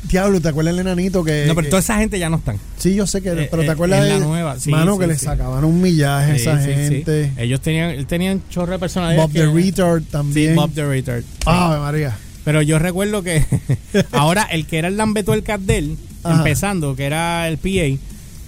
Diablo, 0.09 0.41
¿te 0.41 0.49
acuerdas 0.49 0.75
del 0.75 0.85
enanito 0.87 1.23
que. 1.23 1.45
No, 1.47 1.53
pero 1.53 1.65
que- 1.65 1.69
toda 1.69 1.79
esa 1.81 1.97
gente 1.97 2.17
ya 2.17 2.27
no 2.29 2.37
están. 2.37 2.57
Sí, 2.77 2.95
yo 2.95 3.05
sé 3.05 3.21
que. 3.21 3.29
Eh, 3.29 3.47
pero 3.51 3.61
eh, 3.61 3.65
¿te 3.65 3.71
acuerdas 3.71 4.01
en 4.01 4.09
la 4.09 4.13
de. 4.15 4.19
nueva, 4.25 4.59
sí, 4.59 4.71
mano, 4.71 4.93
sí, 4.95 4.99
que 4.99 5.07
le 5.07 5.17
sí. 5.17 5.25
sacaban 5.25 5.63
un 5.63 5.79
millaje 5.79 6.31
a 6.31 6.35
esa 6.35 6.57
gente. 6.57 7.31
Ellos 7.37 7.61
tenían, 7.61 8.03
tenían 8.07 8.41
chorro 8.49 8.71
de 8.73 8.79
personalidad. 8.79 9.21
Bob 9.23 9.31
the 9.33 9.45
Retard 9.45 10.01
también. 10.09 10.49
Sí, 10.51 10.55
Bob 10.55 10.71
the 10.73 10.85
Retard. 10.85 11.23
Ave 11.45 11.79
María. 11.79 12.17
Pero 12.43 12.63
yo 12.63 12.79
recuerdo 12.79 13.21
que 13.21 13.45
ahora 14.11 14.41
el 14.43 14.65
que 14.65 14.79
era 14.79 14.87
el 14.87 14.97
Lambeto 14.97 15.33
del 15.33 15.43
Cardel, 15.43 15.95
Ajá. 16.23 16.37
empezando, 16.37 16.95
que 16.95 17.05
era 17.05 17.47
el 17.47 17.57
PA, 17.57 17.97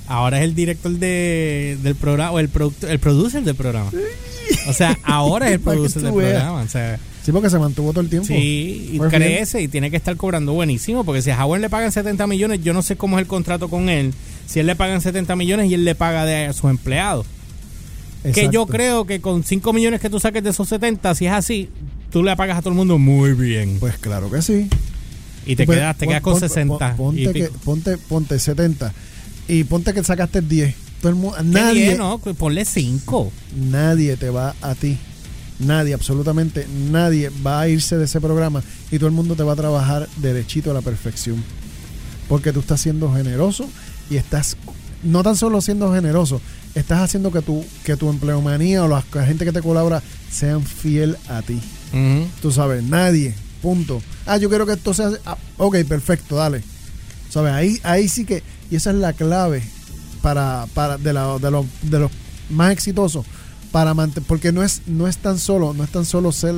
ahora 0.07 0.38
es 0.39 0.43
el 0.43 0.55
director 0.55 0.91
de, 0.91 1.77
del 1.81 1.95
programa, 1.95 2.31
o 2.31 2.39
el, 2.39 2.49
producto, 2.49 2.88
el 2.88 2.99
producer 2.99 3.43
del 3.43 3.55
programa. 3.55 3.91
O 4.67 4.73
sea, 4.73 4.97
ahora 5.03 5.47
es 5.47 5.53
el 5.53 5.59
producer 5.62 6.01
del 6.01 6.12
veas. 6.13 6.33
programa. 6.43 6.62
O 6.62 6.67
sea, 6.67 6.99
Sí, 7.23 7.31
porque 7.31 7.49
se 7.49 7.57
mantuvo 7.57 7.91
todo 7.91 8.01
el 8.01 8.09
tiempo. 8.09 8.27
sí, 8.27 8.89
y 8.91 8.97
Pues 8.97 9.09
bien. 9.09 9.21
crece 9.23 9.62
y 9.62 9.69
tiene 9.69 9.89
que 9.89 9.95
estar 9.95 10.13
cobrando 10.17 10.51
buenísimo, 10.51 11.05
porque 11.05 11.21
si 11.21 11.29
a 11.31 11.45
Howard 11.45 11.62
le 11.62 11.69
pagan 11.69 11.89
70 11.93 12.27
millones, 12.27 12.62
yo 12.62 12.73
no 12.73 12.81
sé 12.81 12.97
cómo 12.97 13.17
es 13.17 13.21
el 13.21 13.27
contrato 13.27 13.69
con 13.69 13.88
él. 13.88 14.13
Si 14.45 14.59
él 14.59 14.67
le 14.67 14.75
pagan 14.75 14.99
70 14.99 15.33
millones 15.38 15.71
y 15.71 15.73
él 15.73 15.86
le 15.86 15.95
paga 15.95 16.25
de 16.25 16.47
a 16.47 16.53
sus 16.53 16.69
empleados. 16.69 17.25
Que 18.33 18.49
yo 18.51 18.65
creo 18.67 19.05
que 19.05 19.21
con 19.21 19.43
5 19.43 19.71
millones 19.73 20.01
que 20.01 20.09
tú 20.09 20.19
saques 20.19 20.43
de 20.43 20.49
esos 20.49 20.67
70, 20.67 21.15
si 21.15 21.25
es 21.27 21.31
así, 21.31 21.69
tú 22.12 22.23
le 22.23 22.36
pagas 22.36 22.57
a 22.57 22.62
todo 22.62 22.71
el 22.71 22.75
mundo 22.75 22.97
muy 22.97 23.31
bien. 23.33 23.77
Pues 23.79 23.97
claro 23.97 24.29
que 24.29 24.41
sí. 24.41 24.67
Y 25.45 25.56
te 25.56 25.65
Pues, 25.65 25.77
quedas, 25.77 25.97
te 25.97 26.06
pon- 26.06 26.12
quedas 26.12 26.21
con 26.23 26.34
pon- 26.34 26.39
60. 26.39 26.95
pon- 26.95 27.17
y 27.17 27.25
Ponte, 27.25 27.39
que, 27.39 27.47
ponte, 27.63 27.97
ponte 27.97 28.39
70. 28.39 28.93
Y 29.47 29.63
ponte 29.65 29.93
que 29.93 30.03
sacaste 30.03 30.41
10. 30.41 30.75
Todo 31.01 31.10
el 31.10 31.15
mu- 31.15 31.34
¿Qué 31.34 31.43
nadie, 31.43 31.95
no? 31.97 32.17
Pues 32.19 32.36
Ponle 32.36 32.63
5. 32.65 33.32
nadie 33.56 34.15
te 34.15 34.29
va 34.29 34.56
a 34.62 34.73
ti. 34.75 34.97
Nadie, 35.60 35.93
absolutamente 35.93 36.65
nadie 36.89 37.29
va 37.45 37.62
a 37.62 37.67
irse 37.69 37.97
de 37.97 38.06
ese 38.06 38.19
programa 38.19 38.63
y 38.91 38.97
todo 38.97 39.08
el 39.08 39.13
mundo 39.13 39.36
te 39.36 39.43
va 39.43 39.53
a 39.53 39.56
trabajar 39.56 40.08
derechito 40.17 40.71
a 40.71 40.73
la 40.73 40.82
perfección. 40.82 41.43
Porque 42.27 42.51
tú 42.53 42.62
estás 42.62 42.82
siendo 42.82 43.13
generoso 43.13 43.69
y 44.10 44.15
estás 44.15 44.58
no 45.03 45.21
tan 45.23 45.36
solo 45.36 45.60
siendo 45.62 45.93
generoso, 45.93 46.41
estás 46.73 46.99
haciendo 47.01 47.32
que 47.32 47.41
tu, 47.41 47.63
que 47.84 47.97
tu 47.97 48.10
empleomanía 48.10 48.84
o 48.84 48.88
la, 48.88 49.03
la 49.13 49.25
gente 49.25 49.43
que 49.45 49.51
te 49.51 49.62
colabora 49.62 50.01
sean 50.32 50.63
fiel 50.63 51.17
a 51.27 51.41
ti. 51.41 51.60
Tú 52.41 52.51
sabes, 52.51 52.82
nadie, 52.84 53.36
punto. 53.63 53.99
Ah, 54.28 54.38
yo 54.38 54.49
quiero 54.49 54.67
que 54.67 54.73
esto 54.73 54.93
sea. 54.93 55.10
ah, 55.26 55.38
ok, 55.58 55.78
perfecto, 55.88 56.36
dale. 56.36 56.62
¿Sabes? 57.30 57.52
Ahí, 57.54 57.80
ahí 57.84 58.08
sí 58.08 58.26
que. 58.26 58.43
Y 58.69 58.76
esa 58.76 58.91
es 58.91 58.97
la 58.97 59.13
clave 59.13 59.63
para, 60.21 60.67
para 60.76 60.97
de, 60.99 61.13
la- 61.13 61.39
de, 61.39 61.49
los, 61.49 61.65
de 61.82 61.97
los 61.99 62.12
más 62.52 62.71
exitosos. 62.71 63.26
Para 63.71 63.95
mantener. 63.95 64.28
Porque 64.28 64.52
no 64.52 64.62
es, 64.62 64.82
no 64.86 65.08
es 65.08 65.17
tan 65.17 65.39
solo, 65.39 65.73
no 65.73 65.84
es 65.84 65.89
tan 65.89 66.06
solo 66.06 66.32
ser. 66.32 66.54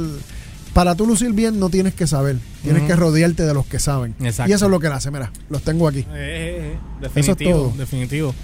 Para 0.74 0.96
tú 0.96 1.08
lucir 1.08 1.32
bien 1.32 1.58
no 1.58 1.70
tienes 1.70 1.94
que 1.94 2.06
saber. 2.08 2.38
Tienes 2.62 2.84
que 2.84 2.96
rodearte 2.98 3.44
de 3.46 3.54
los 3.54 3.66
que 3.66 3.80
saben. 3.80 4.14
Exacto. 4.20 4.52
Y 4.52 4.54
eso 4.54 4.66
es 4.66 4.72
lo 4.72 4.80
que 4.82 4.88
hace, 4.88 5.10
mira, 5.12 5.32
los 5.50 5.62
tengo 5.62 5.88
aquí. 5.88 6.06
definitivo, 7.02 7.52
todo. 7.70 7.74
definitivo. 7.78 8.36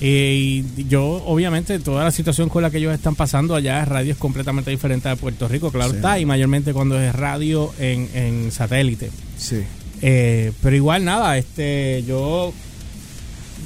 Y 0.00 0.64
yo, 0.88 1.22
obviamente, 1.24 1.78
toda 1.78 2.04
la 2.04 2.10
situación 2.10 2.48
con 2.48 2.62
la 2.62 2.70
que 2.70 2.78
ellos 2.78 2.92
están 2.92 3.14
pasando 3.14 3.54
allá 3.54 3.80
es 3.82 3.88
radio 3.88 4.12
es 4.12 4.18
completamente 4.18 4.70
diferente 4.70 5.08
de 5.08 5.16
Puerto 5.16 5.46
Rico, 5.48 5.70
claro 5.70 5.90
Sí. 5.90 5.96
está, 5.96 6.18
y 6.18 6.26
mayormente 6.26 6.72
cuando 6.72 7.00
es 7.00 7.14
radio 7.14 7.72
en, 7.78 8.08
en 8.14 8.50
satélite. 8.52 9.10
Sí. 9.38 9.60
Eh, 10.02 10.52
pero 10.62 10.74
igual 10.76 11.04
nada, 11.04 11.38
este, 11.38 12.02
yo 12.06 12.52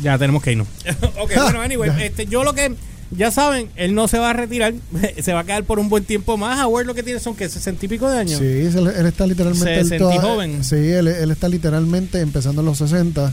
ya 0.02 0.18
tenemos 0.18 0.42
que 0.42 0.52
irnos. 0.52 0.68
ok, 1.18 1.32
bueno, 1.42 1.60
anyway, 1.62 1.90
este, 2.04 2.26
yo 2.26 2.44
lo 2.44 2.52
que 2.52 2.74
ya 3.10 3.30
saben, 3.30 3.70
él 3.76 3.94
no 3.94 4.06
se 4.06 4.18
va 4.18 4.30
a 4.30 4.32
retirar, 4.34 4.74
se 5.22 5.32
va 5.32 5.40
a 5.40 5.44
quedar 5.44 5.64
por 5.64 5.78
un 5.78 5.88
buen 5.88 6.04
tiempo 6.04 6.36
más. 6.36 6.62
Howard 6.64 6.86
lo 6.86 6.94
que 6.94 7.02
tiene 7.02 7.20
son 7.20 7.34
que 7.34 7.48
60 7.48 7.86
y 7.86 7.88
pico 7.88 8.08
de 8.08 8.18
años. 8.18 8.38
Sí, 8.38 8.44
él, 8.44 8.86
él 8.96 9.06
está 9.06 9.26
literalmente. 9.26 9.64
Se 9.74 9.80
él 9.80 9.88
sentí 9.88 10.04
toda- 10.04 10.20
joven. 10.20 10.62
Sí, 10.62 10.76
él, 10.76 11.08
él 11.08 11.30
está 11.30 11.48
literalmente 11.48 12.20
empezando 12.20 12.60
en 12.60 12.66
los 12.66 12.76
60 12.78 13.32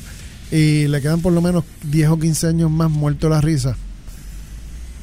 y 0.52 0.88
le 0.88 1.02
quedan 1.02 1.22
por 1.22 1.34
lo 1.34 1.42
menos 1.42 1.64
10 1.84 2.10
o 2.10 2.20
15 2.20 2.48
años 2.48 2.72
más 2.72 2.90
muerto 2.90 3.30
la 3.30 3.42
risa. 3.42 3.76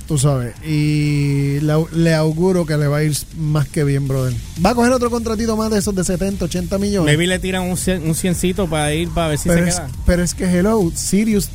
Tú 0.08 0.18
sabes. 0.18 0.54
Y 0.66 1.60
le, 1.60 1.72
au- 1.72 1.88
le 1.92 2.14
auguro 2.14 2.66
que 2.66 2.76
le 2.76 2.86
va 2.88 2.98
a 2.98 3.02
ir 3.04 3.16
más 3.38 3.68
que 3.68 3.84
bien, 3.84 4.08
brother. 4.08 4.34
Va 4.64 4.70
a 4.70 4.74
coger 4.74 4.92
otro 4.92 5.10
contratito 5.10 5.56
más 5.56 5.70
de 5.70 5.78
esos 5.78 5.94
de 5.94 6.04
70, 6.04 6.44
80 6.44 6.78
millones. 6.78 7.06
Maybe 7.06 7.26
le 7.26 7.38
tiran 7.38 7.62
un, 7.62 7.76
cien- 7.76 8.02
un 8.04 8.14
ciencito 8.14 8.68
para 8.68 8.92
ir 8.92 9.08
para 9.10 9.28
ver 9.28 9.38
si 9.38 9.48
pero, 9.48 9.62
se 9.64 9.68
es, 9.70 9.74
queda. 9.76 9.88
pero 10.04 10.22
es 10.22 10.34
que, 10.34 10.44
hello, 10.44 10.90
Sirius, 10.94 11.48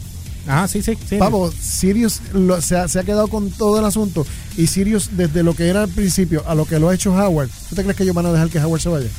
Ajá, 0.47 0.67
sí, 0.69 0.81
sí, 0.81 0.97
sí. 1.09 1.17
vamos, 1.17 1.53
Sirius 1.55 2.21
lo- 2.33 2.61
se, 2.61 2.77
ha, 2.77 2.87
se 2.87 2.99
ha 2.99 3.03
quedado 3.03 3.27
con 3.27 3.51
todo 3.51 3.79
el 3.79 3.85
asunto. 3.85 4.25
Y 4.55 4.67
Sirius, 4.67 5.09
desde 5.17 5.43
lo 5.43 5.53
que 5.53 5.67
era 5.67 5.83
al 5.83 5.89
principio 5.89 6.41
a 6.47 6.55
lo 6.55 6.65
que 6.65 6.79
lo 6.79 6.87
ha 6.89 6.95
hecho 6.95 7.11
Howard, 7.13 7.49
¿tú 7.69 7.75
te 7.75 7.83
crees 7.83 7.97
que 7.97 8.03
ellos 8.03 8.15
van 8.15 8.27
a 8.27 8.31
dejar 8.31 8.49
que 8.49 8.59
Howard 8.59 8.81
se 8.81 8.89
vaya? 8.89 9.09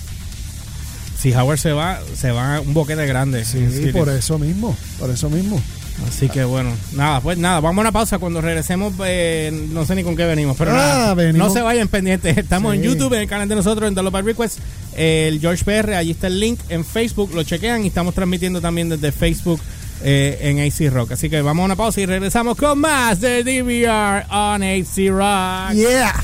Si 1.21 1.33
Howard 1.35 1.59
se 1.59 1.73
va, 1.73 1.99
se 2.17 2.31
va 2.31 2.61
un 2.61 2.73
boquete 2.75 3.05
grande. 3.07 3.45
Sí, 3.45 3.59
por 3.93 4.09
eso 4.09 4.39
mismo, 4.39 4.77
por 4.99 5.11
eso 5.11 5.29
mismo. 5.29 5.61
Así 6.07 6.29
que 6.29 6.45
bueno, 6.45 6.71
nada, 6.93 7.21
pues 7.21 7.39
nada, 7.39 7.59
vamos 7.59 7.79
a 7.79 7.81
una 7.81 7.93
pausa. 7.93 8.19
Cuando 8.21 8.41
regresemos, 8.41 8.93
eh, 9.05 9.67
no 9.73 9.85
sé 9.85 9.97
ni 9.97 10.05
con 10.05 10.15
qué 10.15 10.27
venimos, 10.27 10.57
pero 10.57 10.71
Ah, 10.71 10.75
nada, 10.77 11.15
venimos. 11.15 11.49
no 11.49 11.53
se 11.53 11.61
vayan 11.61 11.89
pendientes. 11.89 12.39
Estamos 12.39 12.73
Sí. 12.73 12.79
en 12.79 12.85
YouTube, 12.85 13.15
en 13.15 13.23
el 13.23 13.29
canal 13.29 13.49
de 13.49 13.57
nosotros, 13.57 13.89
en 13.89 13.97
The 13.97 14.23
Request, 14.23 14.59
el 14.97 15.41
George 15.41 15.65
PR, 15.65 15.97
allí 15.97 16.13
está 16.13 16.29
el 16.29 16.39
link 16.39 16.61
en 16.69 16.85
Facebook, 16.85 17.33
lo 17.35 17.43
chequean 17.43 17.83
y 17.85 17.89
estamos 17.89 18.15
transmitiendo 18.15 18.61
también 18.61 18.89
desde 18.89 19.11
Facebook 19.11 19.61
eh, 20.05 20.39
en 20.43 20.61
AC 20.61 20.89
Rock. 20.93 21.11
Así 21.13 21.29
que 21.29 21.43
vamos 21.43 21.63
a 21.63 21.65
una 21.65 21.75
pausa 21.77 22.01
y 22.01 22.07
regresamos 22.07 22.57
con 22.57 22.79
más 22.79 23.21
de 23.21 23.43
DVR 23.43 24.25
on 24.31 24.63
AC 24.63 25.09
Rock. 25.11 25.73
Yeah. 25.75 26.15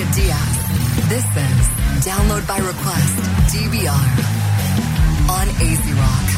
And 0.00 0.14
Diaz. 0.14 1.08
This 1.08 1.24
is 1.24 2.06
Download 2.06 2.46
by 2.46 2.58
Request, 2.58 3.16
DVR, 3.50 4.06
on 5.28 5.48
AZ 5.48 5.92
Rock. 5.92 6.37